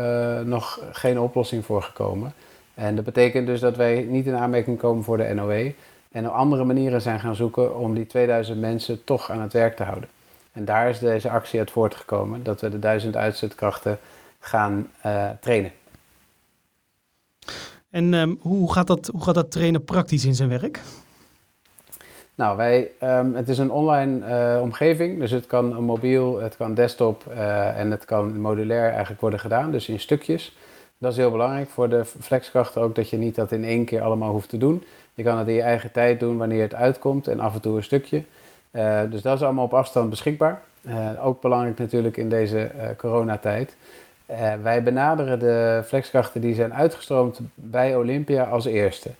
nog 0.44 0.80
geen 0.92 1.20
oplossing 1.20 1.64
voor 1.64 1.82
gekomen. 1.82 2.32
En 2.74 2.94
dat 2.94 3.04
betekent 3.04 3.46
dus 3.46 3.60
dat 3.60 3.76
wij 3.76 4.06
niet 4.08 4.26
in 4.26 4.36
aanmerking 4.36 4.78
komen 4.78 5.04
voor 5.04 5.16
de 5.16 5.34
NOW 5.34 5.70
en 6.10 6.28
op 6.28 6.32
andere 6.32 6.64
manieren 6.64 7.02
zijn 7.02 7.20
gaan 7.20 7.34
zoeken 7.34 7.76
om 7.76 7.94
die 7.94 8.06
2000 8.06 8.60
mensen 8.60 9.04
toch 9.04 9.30
aan 9.30 9.40
het 9.40 9.52
werk 9.52 9.76
te 9.76 9.82
houden. 9.82 10.08
En 10.52 10.64
daar 10.64 10.88
is 10.88 10.98
deze 10.98 11.30
actie 11.30 11.58
uit 11.58 11.70
voortgekomen, 11.70 12.42
dat 12.42 12.60
we 12.60 12.68
de 12.68 12.78
1000 12.78 13.16
uitzetkrachten 13.16 13.98
gaan 14.38 14.90
uh, 15.06 15.28
trainen. 15.40 15.72
En 17.90 18.14
um, 18.14 18.38
hoe, 18.40 18.72
gaat 18.72 18.86
dat, 18.86 19.06
hoe 19.12 19.22
gaat 19.22 19.34
dat 19.34 19.50
trainen 19.50 19.84
praktisch 19.84 20.24
in 20.24 20.34
zijn 20.34 20.48
werk? 20.48 20.80
Nou, 22.34 22.56
wij, 22.56 22.90
um, 23.02 23.34
het 23.34 23.48
is 23.48 23.58
een 23.58 23.70
online 23.70 24.26
uh, 24.26 24.62
omgeving, 24.62 25.18
dus 25.18 25.30
het 25.30 25.46
kan 25.46 25.76
een 25.76 25.84
mobiel, 25.84 26.40
het 26.40 26.56
kan 26.56 26.74
desktop 26.74 27.24
uh, 27.30 27.78
en 27.78 27.90
het 27.90 28.04
kan 28.04 28.40
modulair 28.40 28.90
eigenlijk 28.90 29.20
worden 29.20 29.40
gedaan, 29.40 29.70
dus 29.70 29.88
in 29.88 30.00
stukjes. 30.00 30.56
Dat 30.98 31.12
is 31.12 31.18
heel 31.18 31.30
belangrijk 31.30 31.68
voor 31.68 31.88
de 31.88 32.04
flexkrachten 32.04 32.82
ook, 32.82 32.94
dat 32.94 33.10
je 33.10 33.16
niet 33.16 33.34
dat 33.34 33.52
in 33.52 33.64
één 33.64 33.84
keer 33.84 34.02
allemaal 34.02 34.30
hoeft 34.30 34.48
te 34.48 34.58
doen. 34.58 34.84
Je 35.18 35.24
kan 35.24 35.38
het 35.38 35.48
in 35.48 35.54
je 35.54 35.62
eigen 35.62 35.92
tijd 35.92 36.20
doen 36.20 36.36
wanneer 36.36 36.62
het 36.62 36.74
uitkomt 36.74 37.28
en 37.28 37.40
af 37.40 37.54
en 37.54 37.60
toe 37.60 37.76
een 37.76 37.82
stukje. 37.82 38.22
Uh, 38.70 39.00
dus 39.10 39.22
dat 39.22 39.36
is 39.36 39.42
allemaal 39.42 39.64
op 39.64 39.74
afstand 39.74 40.10
beschikbaar. 40.10 40.62
Uh, 40.82 41.26
ook 41.26 41.40
belangrijk 41.40 41.78
natuurlijk 41.78 42.16
in 42.16 42.28
deze 42.28 42.70
uh, 42.76 42.82
coronatijd. 42.96 43.76
wij 44.62 44.82
benaderen 44.82 45.38
de 45.38 45.82
flexkrachten 45.86 46.40
die 46.40 46.54
zijn 46.54 46.74
uitgestroomd 46.74 47.40
bij 47.54 47.96
Olympia 47.96 48.44
als 48.44 48.64
eerste. 48.64 49.10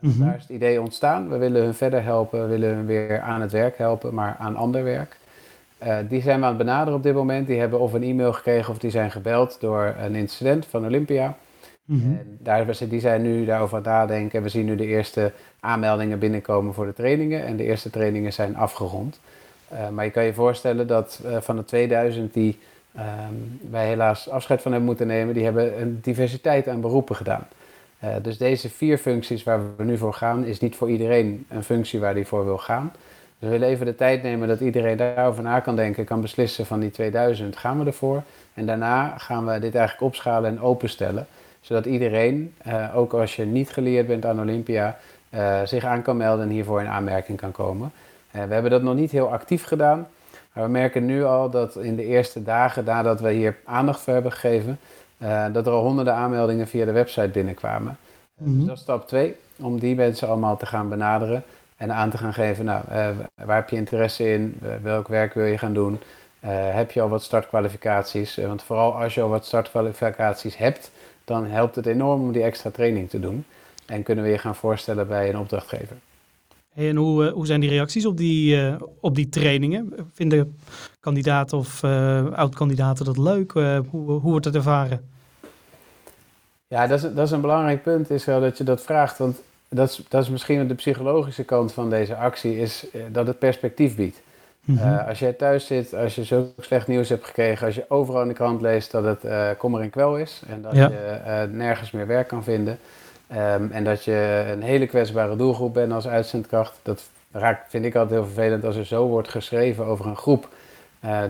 Mm 0.00 0.10
-hmm. 0.10 0.24
Daar 0.24 0.34
is 0.34 0.42
het 0.42 0.50
idee 0.50 0.80
ontstaan. 0.80 1.28
We 1.28 1.36
willen 1.36 1.62
hun 1.62 1.74
verder 1.74 2.02
helpen, 2.02 2.40
we 2.40 2.46
willen 2.46 2.74
hun 2.74 2.86
weer 2.86 3.20
aan 3.20 3.40
het 3.40 3.52
werk 3.52 3.78
helpen, 3.78 4.14
maar 4.14 4.36
aan 4.38 4.56
ander 4.56 4.84
werk. 4.84 5.16
die 6.08 6.22
zijn 6.22 6.38
we 6.38 6.44
aan 6.44 6.54
het 6.54 6.64
benaderen 6.64 6.94
op 6.94 7.02
dit 7.02 7.14
moment. 7.14 7.46
Die 7.46 7.60
hebben 7.60 7.80
of 7.80 7.92
een 7.92 8.02
e-mail 8.02 8.32
gekregen 8.32 8.72
of 8.72 8.78
die 8.78 8.90
zijn 8.90 9.10
gebeld 9.10 9.56
door 9.60 9.94
een 9.98 10.14
incident 10.14 10.66
van 10.66 10.84
Olympia. 10.84 11.36
Mm 11.84 12.00
-hmm. 12.00 12.20
en 12.44 12.88
die 12.88 13.00
zijn 13.00 13.22
nu 13.22 13.44
daarover 13.44 13.76
aan 13.76 13.82
het 13.82 13.92
nadenken. 13.92 14.42
We 14.42 14.48
zien 14.48 14.64
nu 14.64 14.76
de 14.76 14.86
eerste 14.86 15.32
aanmeldingen 15.60 16.18
binnenkomen 16.18 16.74
voor 16.74 16.86
de 16.86 16.92
trainingen. 16.92 17.44
En 17.44 17.56
de 17.56 17.64
eerste 17.64 17.90
trainingen 17.90 18.32
zijn 18.32 18.56
afgerond. 18.56 19.20
Uh, 19.72 19.88
maar 19.88 20.04
je 20.04 20.10
kan 20.10 20.24
je 20.24 20.34
voorstellen 20.34 20.86
dat 20.86 21.20
uh, 21.24 21.36
van 21.40 21.56
de 21.56 21.64
2000 21.64 22.34
die 22.34 22.58
um, 22.96 23.60
wij 23.70 23.86
helaas 23.86 24.28
afscheid 24.28 24.62
van 24.62 24.70
hebben 24.70 24.88
moeten 24.88 25.06
nemen, 25.06 25.34
die 25.34 25.44
hebben 25.44 25.80
een 25.80 25.98
diversiteit 26.02 26.68
aan 26.68 26.80
beroepen 26.80 27.16
gedaan. 27.16 27.46
Uh, 28.04 28.10
dus 28.22 28.38
deze 28.38 28.70
vier 28.70 28.98
functies 28.98 29.42
waar 29.42 29.60
we 29.76 29.84
nu 29.84 29.98
voor 29.98 30.14
gaan, 30.14 30.44
is 30.44 30.60
niet 30.60 30.76
voor 30.76 30.90
iedereen 30.90 31.46
een 31.48 31.64
functie 31.64 32.00
waar 32.00 32.14
die 32.14 32.26
voor 32.26 32.44
wil 32.44 32.58
gaan. 32.58 32.92
Dus 33.38 33.48
we 33.48 33.48
willen 33.48 33.68
even 33.68 33.86
de 33.86 33.94
tijd 33.94 34.22
nemen 34.22 34.48
dat 34.48 34.60
iedereen 34.60 34.96
daarover 34.96 35.42
na 35.42 35.60
kan 35.60 35.76
denken, 35.76 36.04
kan 36.04 36.20
beslissen 36.20 36.66
van 36.66 36.80
die 36.80 36.90
2000 36.90 37.56
gaan 37.56 37.78
we 37.78 37.86
ervoor. 37.86 38.22
En 38.54 38.66
daarna 38.66 39.18
gaan 39.18 39.46
we 39.46 39.58
dit 39.58 39.74
eigenlijk 39.74 40.06
opschalen 40.06 40.50
en 40.50 40.60
openstellen 40.60 41.26
zodat 41.64 41.86
iedereen, 41.86 42.54
uh, 42.66 42.96
ook 42.96 43.12
als 43.12 43.36
je 43.36 43.44
niet 43.44 43.70
geleerd 43.70 44.06
bent 44.06 44.26
aan 44.26 44.40
Olympia, 44.40 44.96
uh, 45.34 45.60
zich 45.64 45.84
aan 45.84 46.02
kan 46.02 46.16
melden 46.16 46.44
en 46.44 46.50
hiervoor 46.50 46.80
in 46.80 46.86
aanmerking 46.86 47.38
kan 47.38 47.52
komen. 47.52 47.92
Uh, 48.36 48.44
we 48.44 48.52
hebben 48.52 48.70
dat 48.70 48.82
nog 48.82 48.94
niet 48.94 49.10
heel 49.10 49.32
actief 49.32 49.64
gedaan, 49.64 50.08
maar 50.52 50.64
we 50.64 50.70
merken 50.70 51.06
nu 51.06 51.24
al 51.24 51.50
dat 51.50 51.76
in 51.76 51.96
de 51.96 52.04
eerste 52.04 52.42
dagen 52.42 52.84
nadat 52.84 53.20
we 53.20 53.32
hier 53.32 53.56
aandacht 53.64 54.00
voor 54.00 54.12
hebben 54.12 54.32
gegeven, 54.32 54.78
dat 55.52 55.66
er 55.66 55.72
al 55.72 55.82
honderden 55.82 56.14
aanmeldingen 56.14 56.68
via 56.68 56.84
de 56.84 56.92
website 56.92 57.28
binnenkwamen. 57.28 57.96
Mm 58.34 58.46
-hmm. 58.46 58.58
Dus 58.58 58.66
dat 58.66 58.76
is 58.76 58.82
stap 58.82 59.08
2, 59.08 59.36
om 59.56 59.78
die 59.78 59.94
mensen 59.94 60.28
allemaal 60.28 60.56
te 60.56 60.66
gaan 60.66 60.88
benaderen 60.88 61.42
en 61.76 61.92
aan 61.92 62.10
te 62.10 62.18
gaan 62.18 62.34
geven, 62.34 62.64
nou, 62.64 62.82
waar 63.44 63.56
heb 63.56 63.68
je 63.68 63.76
interesse 63.76 64.32
in, 64.32 64.60
welk 64.82 65.08
werk 65.08 65.34
wil 65.34 65.44
je 65.44 65.58
gaan 65.58 65.74
doen, 65.74 66.00
heb 66.50 66.90
je 66.90 67.00
al 67.00 67.08
wat 67.08 67.22
startkwalificaties, 67.22 68.36
want 68.36 68.62
vooral 68.62 68.94
als 68.94 69.14
je 69.14 69.22
al 69.22 69.28
wat 69.28 69.46
startkwalificaties 69.46 70.56
hebt, 70.56 70.90
dan 71.24 71.46
helpt 71.46 71.76
het 71.76 71.86
enorm 71.86 72.20
om 72.20 72.32
die 72.32 72.42
extra 72.42 72.70
training 72.70 73.10
te 73.10 73.20
doen. 73.20 73.44
En 73.86 74.02
kunnen 74.02 74.24
we 74.24 74.30
je 74.30 74.38
gaan 74.38 74.54
voorstellen 74.54 75.08
bij 75.08 75.28
een 75.28 75.38
opdrachtgever. 75.38 75.96
en 76.74 76.96
hoe, 76.96 77.30
hoe 77.30 77.46
zijn 77.46 77.60
die 77.60 77.70
reacties 77.70 78.06
op 78.06 78.16
die, 78.16 78.76
op 79.00 79.14
die 79.14 79.28
trainingen? 79.28 79.92
Vinden 80.12 80.58
kandidaten 81.00 81.58
of 81.58 81.84
oud-kandidaten 82.34 83.04
dat 83.04 83.18
leuk? 83.18 83.52
hoe, 83.52 84.10
hoe 84.10 84.20
wordt 84.20 84.44
het 84.44 84.54
ervaren? 84.54 85.12
Ja, 86.66 86.86
dat 86.86 87.04
is, 87.04 87.14
dat 87.14 87.26
is 87.26 87.30
een 87.30 87.40
belangrijk 87.40 87.82
punt, 87.82 88.10
is 88.10 88.24
wel 88.24 88.40
dat 88.40 88.58
je 88.58 88.64
dat 88.64 88.82
vraagt. 88.82 89.18
Want 89.18 89.42
dat 89.68 89.90
is, 89.90 90.02
dat 90.08 90.22
is 90.22 90.28
misschien 90.28 90.68
de 90.68 90.74
psychologische 90.74 91.44
kant 91.44 91.72
van 91.72 91.90
deze 91.90 92.16
actie, 92.16 92.58
is 92.58 92.86
eh, 92.92 93.02
dat 93.12 93.26
het 93.26 93.38
perspectief 93.38 93.96
biedt. 93.96 94.20
Mhm. 94.64 94.78
Eh, 94.78 95.08
als 95.08 95.18
jij 95.18 95.32
thuis 95.32 95.66
zit, 95.66 95.94
als 95.94 96.14
je 96.14 96.24
zo 96.24 96.52
slecht 96.58 96.86
nieuws 96.86 97.08
hebt 97.08 97.24
gekregen, 97.24 97.66
als 97.66 97.74
je 97.74 97.84
overal 97.88 98.22
in 98.22 98.28
de 98.28 98.34
krant 98.34 98.60
leest 98.60 98.90
dat 98.90 99.04
het 99.04 99.24
uh, 99.24 99.48
kommer 99.58 99.80
en 99.80 99.90
kwel 99.90 100.16
is 100.16 100.42
en 100.48 100.62
dat 100.62 100.74
je 100.74 101.48
nergens 101.52 101.90
meer 101.90 102.06
werk 102.06 102.28
kan 102.28 102.44
vinden 102.44 102.78
ehm, 103.26 103.70
en 103.70 103.84
dat 103.84 104.04
je 104.04 104.44
een 104.52 104.62
hele 104.62 104.86
kwetsbare 104.86 105.36
doelgroep 105.36 105.74
bent 105.74 105.92
als 105.92 106.08
uitzendkracht, 106.08 106.78
dat 106.82 107.02
raakt, 107.32 107.70
vind 107.70 107.84
ik 107.84 107.94
altijd 107.94 108.20
heel 108.20 108.28
vervelend 108.32 108.64
als 108.64 108.76
er 108.76 108.86
zo 108.86 109.06
wordt 109.06 109.28
geschreven 109.28 109.84
over 109.84 110.06
een 110.06 110.16
groep 110.16 110.48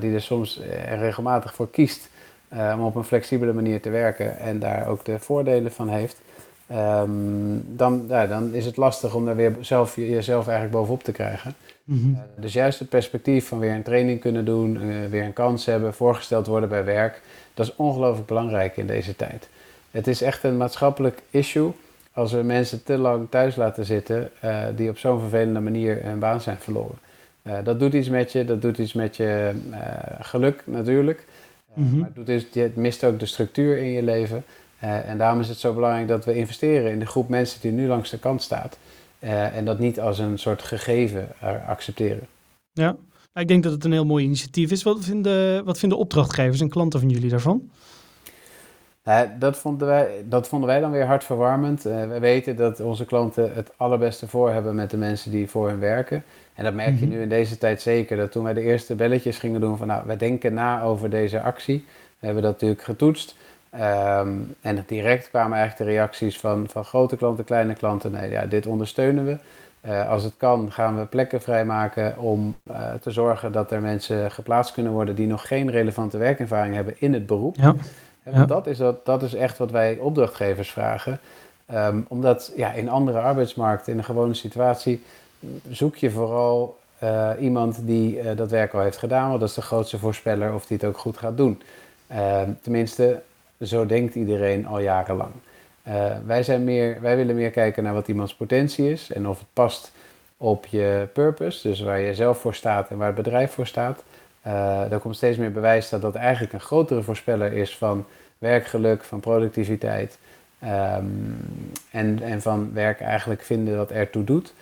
die 0.01 0.15
er 0.15 0.23
soms 0.23 0.61
regelmatig 0.99 1.55
voor 1.55 1.71
kiest 1.71 2.09
om 2.51 2.85
op 2.85 2.95
een 2.95 3.05
flexibele 3.05 3.53
manier 3.53 3.81
te 3.81 3.91
werken 3.91 4.39
en 4.39 4.59
daar 4.59 4.89
ook 4.89 5.05
de 5.05 5.19
voordelen 5.19 5.73
van 5.73 5.89
heeft. 5.89 6.21
Ehm, 6.67 7.11
dan, 7.63 8.05
ja, 8.09 8.27
dan 8.27 8.55
is 8.55 8.65
het 8.65 8.77
lastig 8.77 9.15
om 9.15 9.25
daar 9.25 9.37
weer 9.37 9.57
zelf, 9.61 9.97
jezelf 9.97 10.47
eigenlijk 10.47 10.77
bovenop 10.77 11.03
te 11.03 11.13
krijgen. 11.13 11.55
Mhm. 11.85 12.15
Eh, 12.15 12.21
dus 12.37 12.53
juist 12.53 12.79
het 12.79 12.89
perspectief 12.89 13.49
van 13.49 13.59
weer 13.59 13.75
een 13.75 13.83
training 13.83 14.21
kunnen 14.21 14.45
doen, 14.45 14.83
uh, 14.83 15.07
weer 15.07 15.23
een 15.23 15.33
kans 15.33 15.67
hebben, 15.67 15.95
voorgesteld 15.95 16.47
worden 16.47 16.69
bij 16.69 16.85
werk, 16.85 17.21
dat 17.55 17.67
is 17.67 17.77
ongelooflijk 17.77 18.27
belangrijk 18.27 18.77
in 18.77 18.87
deze 18.87 19.17
tijd. 19.17 19.49
Het 19.91 20.07
is 20.07 20.23
echt 20.23 20.43
een 20.43 20.57
maatschappelijk 20.57 21.23
issue 21.31 21.73
als 22.13 22.33
we 22.33 22.43
mensen 22.43 22.83
te 22.83 22.99
lang 22.99 23.27
thuis 23.31 23.57
laten 23.57 23.85
zitten 23.85 24.31
uh, 24.45 24.65
die 24.77 24.91
op 24.91 24.99
zo'n 24.99 25.21
vervelende 25.21 25.61
manier 25.61 26.03
hun 26.03 26.19
baan 26.19 26.41
zijn 26.41 26.57
verloren. 26.59 26.99
dat 27.65 27.79
doet 27.79 27.93
iets 27.93 28.09
met 28.09 28.33
je, 28.33 28.45
dat 28.45 28.63
doet 28.63 28.79
iets 28.79 28.93
met 28.93 29.17
je 29.17 29.53
geluk 30.21 30.63
natuurlijk. 30.65 31.25
Mhm. 31.75 31.99
Maar 31.99 32.11
het, 32.15 32.27
doet 32.27 32.55
het 32.55 32.77
mist 32.77 33.05
ook 33.05 33.19
de 33.19 33.27
structuur 33.27 33.79
in 33.79 33.91
je 33.91 34.03
leven. 34.03 34.45
En 34.79 35.19
daarom 35.19 35.41
is 35.41 35.49
het 35.49 35.59
zo 35.59 35.73
belangrijk 35.73 36.09
dat 36.09 36.25
we 36.25 36.35
investeren 36.35 36.91
in 36.91 36.99
de 36.99 37.07
groep 37.07 37.29
mensen 37.29 37.61
die 37.61 37.73
nu 37.73 37.87
langs 37.87 38.11
de 38.11 38.19
kant 38.19 38.43
staat. 38.43 38.79
Uh, 39.25 39.57
en 39.57 39.65
dat 39.65 39.79
niet 39.79 40.01
als 40.01 40.19
een 40.19 40.39
soort 40.39 40.63
gegeven 40.63 41.29
accepteren. 41.67 42.27
Ja, 42.73 42.97
ik 43.35 43.49
denk 43.49 43.63
dat 43.63 43.73
het 43.73 43.85
een 43.85 43.93
heel 43.93 44.05
mooi 44.05 44.25
initiatief 44.25 44.71
is. 44.71 44.83
Wat 44.83 45.05
vinden, 45.05 45.65
wat 45.65 45.79
vinden 45.79 45.99
opdrachtgevers 45.99 46.61
en 46.61 46.69
klanten 46.69 47.01
van 47.01 47.09
jullie 47.09 47.31
daarvan? 47.31 47.71
Uh, 49.09 49.21
dat, 49.39 49.57
vonden 49.57 49.89
wij, 49.89 50.25
dat 50.29 50.49
vonden 50.49 50.69
wij 50.69 50.81
dan 50.81 50.91
weer 50.91 51.07
hartverwarmend. 51.07 51.83
we 51.83 52.19
weten 52.21 52.57
dat 52.57 52.81
onze 52.81 53.05
klanten 53.05 53.55
het 53.55 53.73
allerbeste 53.77 54.29
voor 54.29 54.51
hebben 54.51 54.75
met 54.75 54.91
de 54.91 54.97
mensen 54.97 55.31
die 55.31 55.49
voor 55.49 55.69
hen 55.69 55.81
werken. 55.81 56.25
En 56.55 56.65
dat 56.65 56.75
merk 56.75 56.99
je 56.99 57.07
mhm. 57.07 57.15
nu 57.15 57.23
in 57.23 57.29
deze 57.29 57.59
tijd 57.59 57.83
zeker. 57.83 58.17
Dat 58.17 58.33
toen 58.33 58.45
wij 58.45 58.55
de 58.55 58.61
eerste 58.61 58.95
belletjes 58.95 59.39
gingen 59.39 59.61
doen 59.61 59.77
van 59.77 59.87
nou, 59.87 60.07
wij 60.07 60.17
denken 60.17 60.55
na 60.55 60.83
over 60.83 61.11
deze 61.11 61.41
actie. 61.41 61.85
We 62.19 62.27
hebben 62.27 62.43
dat 62.43 62.53
natuurlijk 62.53 62.83
getoetst. 62.83 63.37
Um, 63.81 64.55
en 64.61 64.85
direct 64.87 65.29
kwamen 65.29 65.59
eigenlijk 65.59 65.91
de 65.91 65.97
reacties 65.97 66.39
van, 66.39 66.67
van 66.69 66.85
grote 66.85 67.17
klanten, 67.17 67.45
kleine 67.45 67.75
klanten. 67.75 68.11
Nee, 68.11 68.31
ja, 68.31 68.47
dit 68.47 68.67
ondersteunen 68.67 69.25
we. 69.25 69.37
Uh, 69.87 70.09
als 70.09 70.23
het 70.23 70.33
kan, 70.37 70.73
gaan 70.73 70.99
we 70.99 71.05
plekken 71.07 71.41
vrijmaken 71.43 72.19
om 72.19 72.57
uh, 72.71 72.93
te 73.01 73.11
zorgen 73.11 73.53
dat 73.53 73.71
er 73.71 73.81
mensen 73.81 74.31
geplaatst 74.31 74.73
kunnen 74.73 74.93
worden 74.93 75.15
die 75.15 75.27
nog 75.27 75.47
geen 75.47 75.71
relevante 75.71 76.19
werkervaring 76.19 76.75
hebben 76.75 76.95
in 76.99 77.13
het 77.13 77.27
beroep. 77.27 77.57
Ja. 77.57 77.75
En 78.23 78.33
ja. 78.33 78.47
dat, 78.47 78.67
is 78.67 78.79
dat, 78.79 79.07
dat 79.07 79.23
is 79.23 79.35
echt 79.35 79.59
wat 79.59 79.71
wij 79.71 79.97
opdrachtgevers 79.99 80.71
vragen. 80.71 81.21
Um, 81.75 82.05
omdat 82.09 82.53
ja, 82.57 82.73
in 82.73 82.89
andere 82.89 83.19
arbeidsmarkten, 83.19 83.93
in 83.93 83.99
een 83.99 84.05
gewone 84.05 84.35
situatie, 84.35 85.03
zoek 85.71 85.97
je 85.97 86.11
vooral 86.11 86.79
uh, 87.03 87.31
iemand 87.41 87.79
die 87.87 88.35
dat 88.35 88.51
werk 88.51 88.75
al 88.75 88.81
heeft 88.81 88.99
gedaan. 88.99 89.29
Want 89.29 89.41
dat 89.41 89.49
is 89.49 89.55
de 89.55 89.63
grootste 89.63 89.99
voorspeller 89.99 90.55
of 90.55 90.67
die 90.67 90.77
het 90.77 90.87
ook 90.87 90.99
goed 90.99 91.19
gaat 91.19 91.37
doen. 91.37 91.63
Ehm, 92.07 92.51
tenminste, 92.63 93.23
zo 93.67 93.87
denkt 93.87 94.15
iedereen 94.15 94.67
al 94.67 94.79
jarenlang. 94.79 95.33
Uh, 95.89 96.17
wij, 96.27 96.43
zijn 96.43 96.65
meer, 96.65 97.01
wij 97.01 97.17
willen 97.17 97.37
meer 97.37 97.51
kijken 97.51 97.83
naar 97.83 97.95
wat 97.95 98.09
iemands 98.09 98.35
potentie 98.35 98.91
is 98.91 99.13
en 99.13 99.29
of 99.29 99.39
het 99.39 99.49
past 99.53 99.93
op 100.37 100.67
je 100.67 101.09
purpose, 101.13 101.69
dus 101.69 101.81
waar 101.81 102.01
je 102.01 102.15
zelf 102.15 102.39
voor 102.39 102.55
staat 102.55 102.91
en 102.91 102.97
waar 102.97 103.07
het 103.07 103.17
bedrijf 103.17 103.53
voor 103.53 103.67
staat. 103.67 104.03
Uh, 104.47 104.93
er 104.93 104.99
komt 104.99 105.17
steeds 105.17 105.39
meer 105.39 105.53
bewijs 105.53 105.89
dat 105.89 106.03
dat 106.03 106.15
eigenlijk 106.15 106.53
een 106.53 106.61
grotere 106.61 107.03
voorspeller 107.03 107.53
is 107.53 107.77
van 107.77 108.07
werkgeluk, 108.39 109.05
van 109.05 109.21
productiviteit 109.21 110.19
um, 110.63 111.37
en, 111.91 112.23
en 112.23 112.43
van 112.43 112.73
werk 112.73 113.01
eigenlijk 113.01 113.43
vinden 113.43 113.77
dat 113.77 113.91
ertoe 113.91 114.25
doet. 114.25 114.55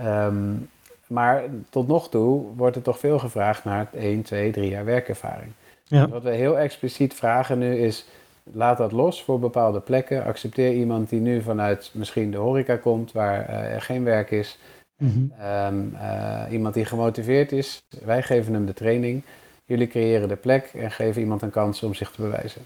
Um, 0.00 0.68
maar 1.06 1.42
tot 1.70 1.88
nog 1.88 2.08
toe 2.08 2.44
wordt 2.56 2.76
er 2.76 2.82
toch 2.82 2.98
veel 2.98 3.18
gevraagd 3.18 3.64
naar 3.64 3.88
1, 3.92 4.22
2, 4.22 4.50
3 4.50 4.70
jaar 4.70 4.84
werkervaring. 4.84 5.52
Ja. 5.84 6.08
Wat 6.08 6.22
we 6.22 6.30
heel 6.30 6.58
expliciet 6.58 7.14
vragen 7.14 7.58
nu 7.58 7.76
is, 7.76 8.06
laat 8.52 8.78
dat 8.78 8.92
los 8.92 9.22
voor 9.22 9.38
bepaalde 9.38 9.80
plekken. 9.80 10.24
Accepteer 10.24 10.72
iemand 10.72 11.08
die 11.08 11.20
nu 11.20 11.42
vanuit 11.42 11.90
misschien 11.94 12.30
de 12.30 12.36
horeca 12.36 12.76
komt, 12.76 13.12
waar 13.12 13.50
uh, 13.50 13.74
er 13.74 13.82
geen 13.82 14.04
werk 14.04 14.30
is. 14.30 14.58
Mm 14.96 15.32
-hmm. 15.38 15.92
uh, 15.94 16.42
iemand 16.50 16.74
die 16.74 16.84
gemotiveerd 16.84 17.52
is. 17.52 17.82
Wij 18.04 18.22
geven 18.22 18.52
hem 18.52 18.66
de 18.66 18.72
training. 18.72 19.22
Jullie 19.64 19.86
creëren 19.86 20.28
de 20.28 20.36
plek 20.36 20.70
en 20.74 20.90
geven 20.90 21.20
iemand 21.20 21.42
een 21.42 21.50
kans 21.50 21.82
om 21.82 21.94
zich 21.94 22.10
te 22.10 22.22
bewijzen. 22.22 22.62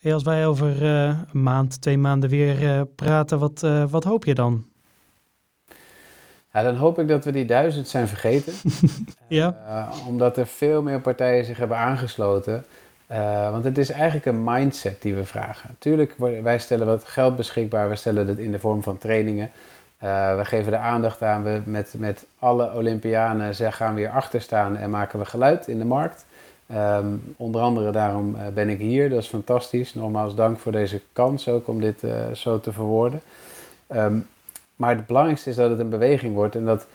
Hey, 0.00 0.14
als 0.14 0.22
wij 0.22 0.46
over 0.46 0.82
uh, 0.82 1.18
een 1.32 1.42
maand, 1.42 1.80
twee 1.80 1.98
maanden 1.98 2.30
weer 2.30 2.86
praten, 2.86 3.38
wat, 3.38 3.60
wat 3.90 4.04
hoop 4.04 4.24
je 4.24 4.34
dan? 4.34 4.64
Ja, 6.52 6.62
dan 6.62 6.76
hoop 6.76 6.98
ik 6.98 7.08
dat 7.08 7.24
we 7.24 7.32
die 7.32 7.44
duizend 7.44 7.88
zijn 7.88 8.08
vergeten. 8.08 8.52
ja. 9.28 9.88
omdat 10.08 10.36
er 10.36 10.46
veel 10.46 10.82
meer 10.82 11.00
partijen 11.00 11.44
zich 11.44 11.58
hebben 11.58 11.76
aangesloten. 11.76 12.64
Uh, 13.12 13.50
want 13.50 13.64
het 13.64 13.78
is 13.78 13.90
eigenlijk 13.90 14.26
een 14.26 14.44
mindset 14.44 15.02
die 15.02 15.14
we 15.14 15.24
vragen. 15.24 15.68
Natuurlijk, 15.68 16.14
wij 16.42 16.58
stellen 16.58 16.86
wat 16.86 17.04
geld 17.04 17.36
beschikbaar, 17.36 17.88
we 17.88 17.96
stellen 17.96 18.28
het 18.28 18.38
in 18.38 18.52
de 18.52 18.58
vorm 18.58 18.82
van 18.82 18.98
trainingen. 18.98 19.50
Uh, 20.02 20.36
we 20.36 20.44
geven 20.44 20.72
de 20.72 20.78
aandacht 20.78 21.22
aan, 21.22 21.42
we 21.42 21.62
met, 21.64 21.94
met 21.98 22.26
alle 22.38 22.74
Olympianen 22.74 23.54
ze 23.54 23.72
gaan 23.72 23.94
weer 23.94 24.10
achter 24.10 24.40
staan 24.40 24.76
en 24.76 24.90
maken 24.90 25.18
we 25.18 25.24
geluid 25.24 25.68
in 25.68 25.78
de 25.78 25.84
markt. 25.84 26.26
Um, 26.74 27.34
onder 27.36 27.60
andere 27.60 27.90
daarom 27.90 28.34
uh, 28.34 28.40
ben 28.54 28.68
ik 28.68 28.78
hier, 28.78 29.10
dat 29.10 29.18
is 29.18 29.28
fantastisch. 29.28 29.94
Nogmaals 29.94 30.34
dank 30.34 30.58
voor 30.58 30.72
deze 30.72 31.00
kans 31.12 31.48
ook 31.48 31.68
om 31.68 31.80
dit 31.80 32.02
zo 32.32 32.60
te 32.60 32.72
verwoorden. 32.72 33.20
Um, 33.94 34.26
maar 34.76 34.96
het 34.96 35.06
belangrijkste 35.06 35.50
is 35.50 35.56
dat 35.56 35.70
het 35.70 35.78
een 35.78 35.88
beweging 35.88 36.34
wordt 36.34 36.54
en 36.54 36.64
dat 36.64 36.86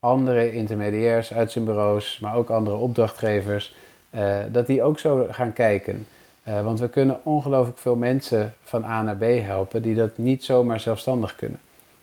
andere 0.00 0.52
intermediairs, 0.52 1.32
uitzendbureaus, 1.32 2.18
maar 2.18 2.34
ook 2.34 2.50
andere 2.50 2.76
opdrachtgevers 2.76 3.74
uh, 4.10 4.36
dat 4.52 4.66
die 4.66 4.82
ook 4.82 4.98
zo 4.98 5.26
gaan 5.30 5.52
kijken. 5.52 6.06
Uh, 6.48 6.62
want 6.62 6.80
we 6.80 6.88
kunnen 6.88 7.20
ongelooflijk 7.22 7.78
veel 7.78 7.96
mensen 7.96 8.54
van 8.62 8.84
A 8.84 9.02
naar 9.02 9.16
B 9.16 9.22
helpen 9.22 9.82
die 9.82 9.94
dat 9.94 10.18
niet 10.18 10.44
zomaar 10.44 10.80
zelfstandig 10.80 11.36
kunnen. 11.36 11.60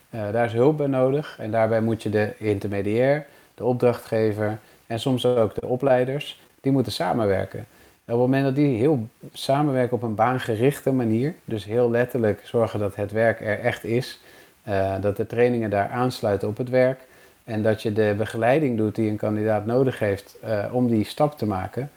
Uh, 0.10 0.32
daar 0.32 0.46
is 0.46 0.54
hulp 0.54 0.78
bij 0.78 0.88
nodig 0.88 1.36
en 1.40 1.52
daarbij 1.52 1.82
moet 1.82 2.04
je 2.04 2.10
de 2.10 2.34
intermediair, 2.38 3.26
de 3.56 3.64
opdrachtgever 3.64 4.58
en 4.88 5.00
soms 5.00 5.26
ook 5.26 5.56
de 5.56 5.66
opleiders, 5.66 6.42
die 6.62 6.72
moeten 6.72 6.92
samenwerken. 6.92 7.60
op 7.60 7.66
het 8.06 8.18
moment 8.18 8.44
dat 8.44 8.56
die 8.56 8.78
heel 8.78 9.08
samenwerken 9.34 9.96
op 9.96 10.04
een 10.04 10.16
baangerichte 10.16 10.92
manier, 10.92 11.34
dus 11.46 11.66
heel 11.66 11.90
letterlijk 11.90 12.42
zorgen 12.44 12.80
dat 12.80 12.96
het 12.96 13.12
werk 13.12 13.42
er 13.42 13.60
echt 13.60 13.84
is, 13.84 14.20
dat 15.02 15.18
de 15.18 15.28
trainingen 15.28 15.70
daar 15.70 15.90
aansluiten 15.90 16.48
op 16.48 16.58
het 16.58 16.70
werk 16.70 17.00
en 17.44 17.62
dat 17.62 17.82
je 17.82 17.94
de 17.94 18.14
begeleiding 18.18 18.78
doet 18.78 18.96
die 18.96 19.10
een 19.10 19.18
kandidaat 19.18 19.66
nodig 19.66 20.00
heeft 20.00 20.38
om 20.72 20.88
die 20.88 21.06
stap 21.06 21.38
te 21.38 21.46
maken, 21.46 21.92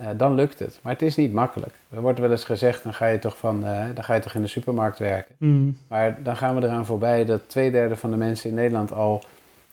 uh, 0.00 0.06
dan 0.16 0.34
lukt 0.34 0.58
het. 0.58 0.78
Maar 0.82 0.92
het 0.92 1.02
is 1.02 1.16
niet 1.16 1.32
makkelijk. 1.32 1.74
Er 1.90 2.00
wordt 2.00 2.18
wel 2.18 2.30
eens 2.30 2.44
gezegd, 2.44 2.82
dan 2.82 2.94
ga 2.94 3.06
je 3.06 3.18
toch, 3.18 3.36
van, 3.36 3.64
uh, 3.64 3.84
dan 3.94 4.04
ga 4.04 4.14
je 4.14 4.20
toch 4.20 4.34
in 4.34 4.42
de 4.42 4.48
supermarkt 4.48 4.98
werken. 4.98 5.34
Mm. 5.38 5.76
Maar 5.88 6.22
dan 6.22 6.36
gaan 6.36 6.54
we 6.60 6.66
eraan 6.66 6.86
voorbij 6.86 7.24
dat 7.24 7.40
twee 7.46 7.70
derde 7.70 7.96
van 7.96 8.10
de 8.10 8.16
mensen 8.16 8.48
in 8.48 8.56
Nederland 8.56 8.92
al 8.92 9.22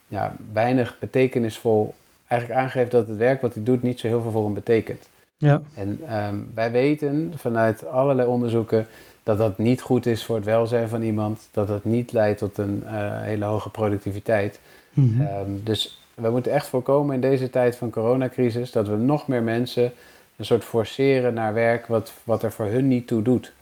ja, 0.08 0.36
weinig 0.54 0.96
betekenisvol 1.00 1.94
eigenlijk 2.28 2.62
aangeeft 2.62 2.92
dat 2.92 3.08
het 3.08 3.18
werk 3.18 3.42
wat 3.42 3.54
hij 3.54 3.64
doet 3.64 3.84
niet 3.84 4.00
zo 4.00 4.08
heel 4.08 4.22
veel 4.22 4.32
voor 4.32 4.44
hem 4.44 4.54
betekent. 4.54 5.10
Ja. 5.38 5.62
En 5.74 6.16
um, 6.18 6.52
wij 6.56 6.72
weten 6.72 7.34
vanuit 7.36 7.88
allerlei 7.88 8.28
onderzoeken 8.28 8.88
dat 9.24 9.38
dat 9.38 9.58
niet 9.58 9.82
goed 9.82 10.06
is 10.06 10.26
voor 10.26 10.36
het 10.36 10.46
welzijn 10.46 10.90
van 10.90 11.02
iemand, 11.02 11.48
dat 11.52 11.68
dat 11.68 11.84
niet 11.84 12.12
leidt 12.12 12.40
tot 12.40 12.58
een 12.58 12.84
uh, 12.86 13.22
hele 13.22 13.46
hoge 13.46 13.70
productiviteit. 13.70 14.60
Mm 14.94 15.14
-hmm. 15.18 15.28
um, 15.28 15.62
dus 15.64 16.02
we 16.14 16.30
moeten 16.30 16.52
echt 16.52 16.68
voorkomen 16.68 17.16
in 17.16 17.22
deze 17.22 17.50
tijd 17.50 17.76
van 17.76 17.90
coronacrisis 17.90 18.72
dat 18.72 18.88
we 18.88 18.96
nog 18.96 19.28
meer 19.28 19.44
mensen 19.44 19.92
een 20.42 20.48
soort 20.48 20.64
forceren 20.64 21.34
naar 21.34 21.54
werk 21.54 21.88
wat, 21.88 22.14
wat 22.24 22.44
er 22.44 22.52
voor 22.52 22.66
hun 22.66 22.88
niet 22.88 23.08
toe 23.08 23.22
doet. 23.22 23.54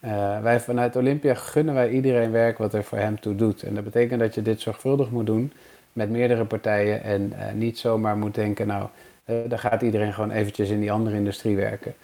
Uh, 0.00 0.40
wij 0.42 0.60
vanuit 0.60 0.96
Olympia 0.96 1.34
gunnen 1.34 1.74
wij 1.74 1.90
iedereen 1.90 2.30
werk 2.30 2.58
wat 2.58 2.74
er 2.74 2.84
voor 2.84 2.98
hem 2.98 3.20
toe 3.20 3.34
doet. 3.34 3.62
En 3.62 3.74
dat 3.74 3.84
betekent 3.84 4.20
dat 4.20 4.34
je 4.34 4.42
dit 4.42 4.60
zorgvuldig 4.60 5.10
moet 5.10 5.26
doen 5.26 5.52
met 5.92 6.10
meerdere 6.10 6.44
partijen 6.44 7.02
en 7.02 7.32
uh, 7.32 7.52
niet 7.52 7.78
zomaar 7.78 8.16
moet 8.16 8.34
denken, 8.34 8.66
nou, 8.66 8.88
uh, 9.26 9.36
dan 9.48 9.58
gaat 9.58 9.82
iedereen 9.82 10.12
gewoon 10.12 10.30
eventjes 10.30 10.68
in 10.68 10.80
die 10.80 10.92
andere 10.92 11.16
industrie 11.16 11.56
werken. 11.56 11.94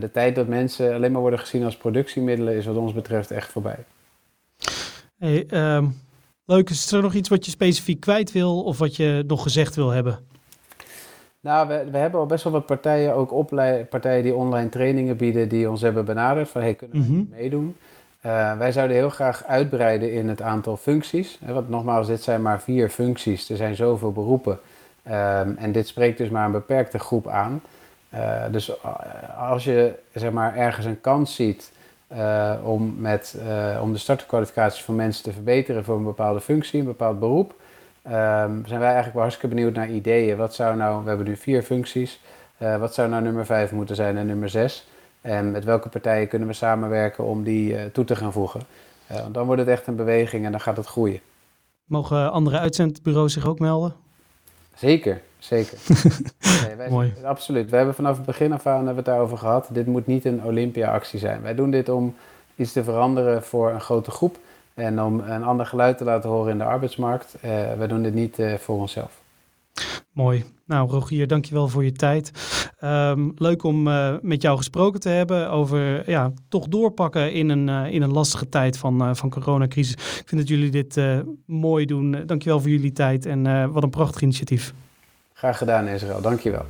de 0.00 0.10
tijd 0.10 0.34
dat 0.34 0.46
mensen 0.46 0.94
alleen 0.94 1.12
maar 1.12 1.20
worden 1.20 1.38
gezien 1.38 1.64
als 1.64 1.76
productiemiddelen 1.76 2.54
is 2.54 2.66
wat 2.66 2.76
ons 2.76 2.92
betreft 2.92 3.30
echt 3.30 3.50
voorbij. 3.50 3.84
Hey, 5.18 5.46
ehm, 5.48 5.86
leuk, 6.44 6.70
is 6.70 6.92
er 6.92 7.02
nog 7.02 7.14
iets 7.14 7.28
wat 7.28 7.44
je 7.44 7.50
specifiek 7.50 8.00
kwijt 8.00 8.32
wil 8.32 8.62
of 8.62 8.78
wat 8.78 8.96
je 8.96 9.24
nog 9.26 9.42
gezegd 9.42 9.74
wil 9.74 9.90
hebben? 9.90 10.18
Nou, 11.40 11.68
we, 11.68 11.90
we 11.90 11.98
hebben 11.98 12.20
al 12.20 12.26
best 12.26 12.44
wel 12.44 12.52
wat 12.52 12.66
partijen, 12.66 13.14
ook 13.14 13.48
partijen 13.88 14.22
die 14.22 14.34
online 14.34 14.68
trainingen 14.68 15.16
bieden, 15.16 15.48
die 15.48 15.70
ons 15.70 15.82
hebben 15.82 16.04
benaderd 16.04 16.48
van 16.48 16.60
hey, 16.60 16.74
kunnen 16.74 17.02
we 17.02 17.12
mm 17.12 17.28
meedoen? 17.30 17.76
Uh, 18.26 18.58
wij 18.58 18.72
zouden 18.72 18.96
heel 18.96 19.10
graag 19.10 19.44
uitbreiden 19.44 20.12
in 20.12 20.28
het 20.28 20.42
aantal 20.42 20.76
functies. 20.76 21.38
Want 21.46 21.68
nogmaals, 21.68 22.06
dit 22.06 22.22
zijn 22.22 22.42
maar 22.42 22.60
vier 22.60 22.88
functies. 22.88 23.50
Er 23.50 23.56
zijn 23.56 23.76
zoveel 23.76 24.12
beroepen. 24.12 24.58
Um, 25.06 25.56
en 25.56 25.72
dit 25.72 25.88
spreekt 25.88 26.18
dus 26.18 26.28
maar 26.28 26.44
een 26.44 26.52
beperkte 26.52 26.98
groep 26.98 27.28
aan. 27.28 27.62
Uh, 28.14 28.42
dus 28.50 28.68
uh, 28.68 28.76
als 29.38 29.64
je 29.64 29.94
zeg 30.14 30.30
maar, 30.30 30.56
ergens 30.56 30.86
een 30.86 31.00
kans 31.00 31.34
ziet 31.34 31.72
om, 32.62 32.94
met, 32.98 33.36
om 33.82 33.92
de 33.92 33.98
startkwalificaties 33.98 34.84
van 34.84 34.94
mensen 34.96 35.24
te 35.24 35.32
verbeteren 35.32 35.84
voor 35.84 35.96
een 35.96 36.04
bepaalde 36.04 36.40
functie, 36.40 36.80
een 36.80 36.86
bepaald 36.86 37.18
beroep, 37.18 37.54
um, 38.08 38.62
zijn 38.66 38.80
wij 38.80 38.92
eigenlijk 38.92 39.12
wel 39.12 39.22
hartstikke 39.22 39.54
benieuwd 39.54 39.74
naar 39.74 39.90
ideeën. 39.90 40.36
Wat 40.36 40.54
zou 40.54 40.76
nou, 40.76 41.02
we 41.02 41.08
hebben 41.08 41.26
nu 41.26 41.36
vier 41.36 41.62
functies, 41.62 42.20
wat 42.78 42.94
zou 42.94 43.08
nou 43.08 43.22
nummer 43.22 43.46
vijf 43.46 43.72
moeten 43.72 43.96
zijn 43.96 44.16
en 44.16 44.26
nummer 44.26 44.48
zes? 44.48 44.86
En 45.20 45.50
met 45.50 45.64
welke 45.64 45.88
partijen 45.88 46.28
kunnen 46.28 46.48
we 46.48 46.54
samenwerken 46.54 47.24
om 47.24 47.42
die 47.42 47.72
uh, 47.72 47.84
toe 47.84 48.04
te 48.04 48.16
gaan 48.16 48.32
voegen? 48.32 48.60
Uh, 49.12 49.24
dan 49.32 49.46
wordt 49.46 49.60
het 49.60 49.70
echt 49.70 49.86
een 49.86 49.96
beweging 49.96 50.44
en 50.44 50.50
dan 50.50 50.60
gaat 50.60 50.76
het 50.76 50.86
groeien. 50.86 51.20
Mogen 51.84 52.32
andere 52.32 52.58
uitzendbureaus 52.58 53.32
zich 53.32 53.46
ook 53.46 53.58
melden? 53.58 53.94
Zeker, 54.74 55.20
zeker. 55.38 55.78
nee, 56.66 56.76
wij 56.76 56.88
Mooi. 56.90 57.14
Absoluut. 57.24 57.70
We 57.70 57.76
hebben 57.76 57.94
vanaf 57.94 58.16
het 58.16 58.26
begin 58.26 58.52
af 58.52 58.66
aan 58.66 58.74
hebben 58.74 58.90
we 58.90 58.96
het 58.96 59.04
daarover 59.04 59.38
gehad. 59.38 59.68
Dit 59.72 59.86
moet 59.86 60.06
niet 60.06 60.24
een 60.24 60.44
Olympia-actie 60.44 61.18
zijn. 61.18 61.42
Wij 61.42 61.54
doen 61.54 61.70
dit 61.70 61.88
om 61.88 62.16
iets 62.56 62.72
te 62.72 62.84
veranderen 62.84 63.42
voor 63.42 63.70
een 63.70 63.80
grote 63.80 64.10
groep 64.10 64.38
en 64.78 65.02
om 65.02 65.20
een 65.20 65.44
ander 65.44 65.66
geluid 65.66 65.98
te 65.98 66.04
laten 66.04 66.30
horen 66.30 66.52
in 66.52 66.58
de 66.58 66.64
arbeidsmarkt. 66.64 67.36
Uh, 67.36 67.50
wij 67.72 67.86
doen 67.86 68.02
dit 68.02 68.14
niet 68.14 68.36
voor 68.58 68.78
onszelf. 68.78 69.20
Mooi. 70.12 70.44
Nou, 70.66 70.90
Rogier, 70.90 71.26
dankjewel 71.26 71.68
voor 71.68 71.84
je 71.84 71.92
tijd. 71.92 72.30
Um, 72.84 73.32
leuk 73.36 73.62
om 73.62 73.86
uh, 73.86 74.14
met 74.22 74.42
jou 74.42 74.56
gesproken 74.56 75.00
te 75.00 75.08
hebben 75.08 75.50
over 75.50 76.10
ja, 76.10 76.32
toch 76.48 76.68
doorpakken 76.68 77.32
in 77.32 77.48
een, 77.48 77.68
uh, 77.68 77.92
in 77.94 78.02
een 78.02 78.12
lastige 78.12 78.48
tijd 78.48 78.78
van, 78.78 79.02
uh, 79.02 79.14
van 79.14 79.30
coronacrisis. 79.30 79.92
Ik 79.92 80.22
vind 80.26 80.40
dat 80.40 80.48
jullie 80.48 80.70
dit 80.70 81.00
mooi 81.46 81.86
doen. 81.86 82.22
dankjewel 82.26 82.60
voor 82.60 82.70
jullie 82.70 82.92
tijd 82.92 83.26
en 83.26 83.72
wat 83.72 83.82
een 83.82 83.90
prachtig 83.90 84.22
initiatief. 84.22 84.74
Graag 85.32 85.58
gedaan, 85.58 85.86
Israël. 85.86 86.20
Dankjewel. 86.20 86.64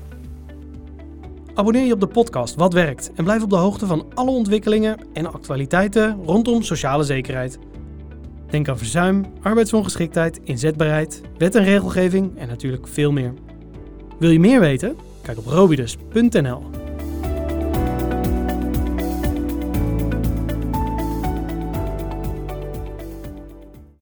Abonneer 1.54 1.84
je 1.84 1.92
op 1.92 2.00
de 2.00 2.06
podcast 2.06 2.54
Wat 2.54 2.72
Werkt 2.72 3.12
en 3.14 3.24
blijf 3.24 3.42
op 3.42 3.50
de 3.50 3.56
hoogte 3.56 3.86
van 3.86 4.06
alle 4.14 4.30
ontwikkelingen 4.30 4.98
en 5.12 5.32
actualiteiten 5.32 6.24
rondom 6.24 6.62
sociale 6.62 7.04
zekerheid. 7.04 7.58
Denk 8.50 8.68
aan 8.68 8.78
verzuim, 8.78 9.24
arbeidsongeschiktheid, 9.42 10.40
inzetbaarheid, 10.44 11.20
wet 11.38 11.54
en 11.54 11.64
regelgeving 11.64 12.38
en 12.38 12.48
natuurlijk 12.48 12.88
veel 12.88 13.12
meer. 13.12 13.32
Wil 14.18 14.30
je 14.30 14.40
meer 14.40 14.60
weten? 14.60 14.96
Kijk 15.22 15.38
op 15.38 15.46
robidus.nl. 15.46 16.87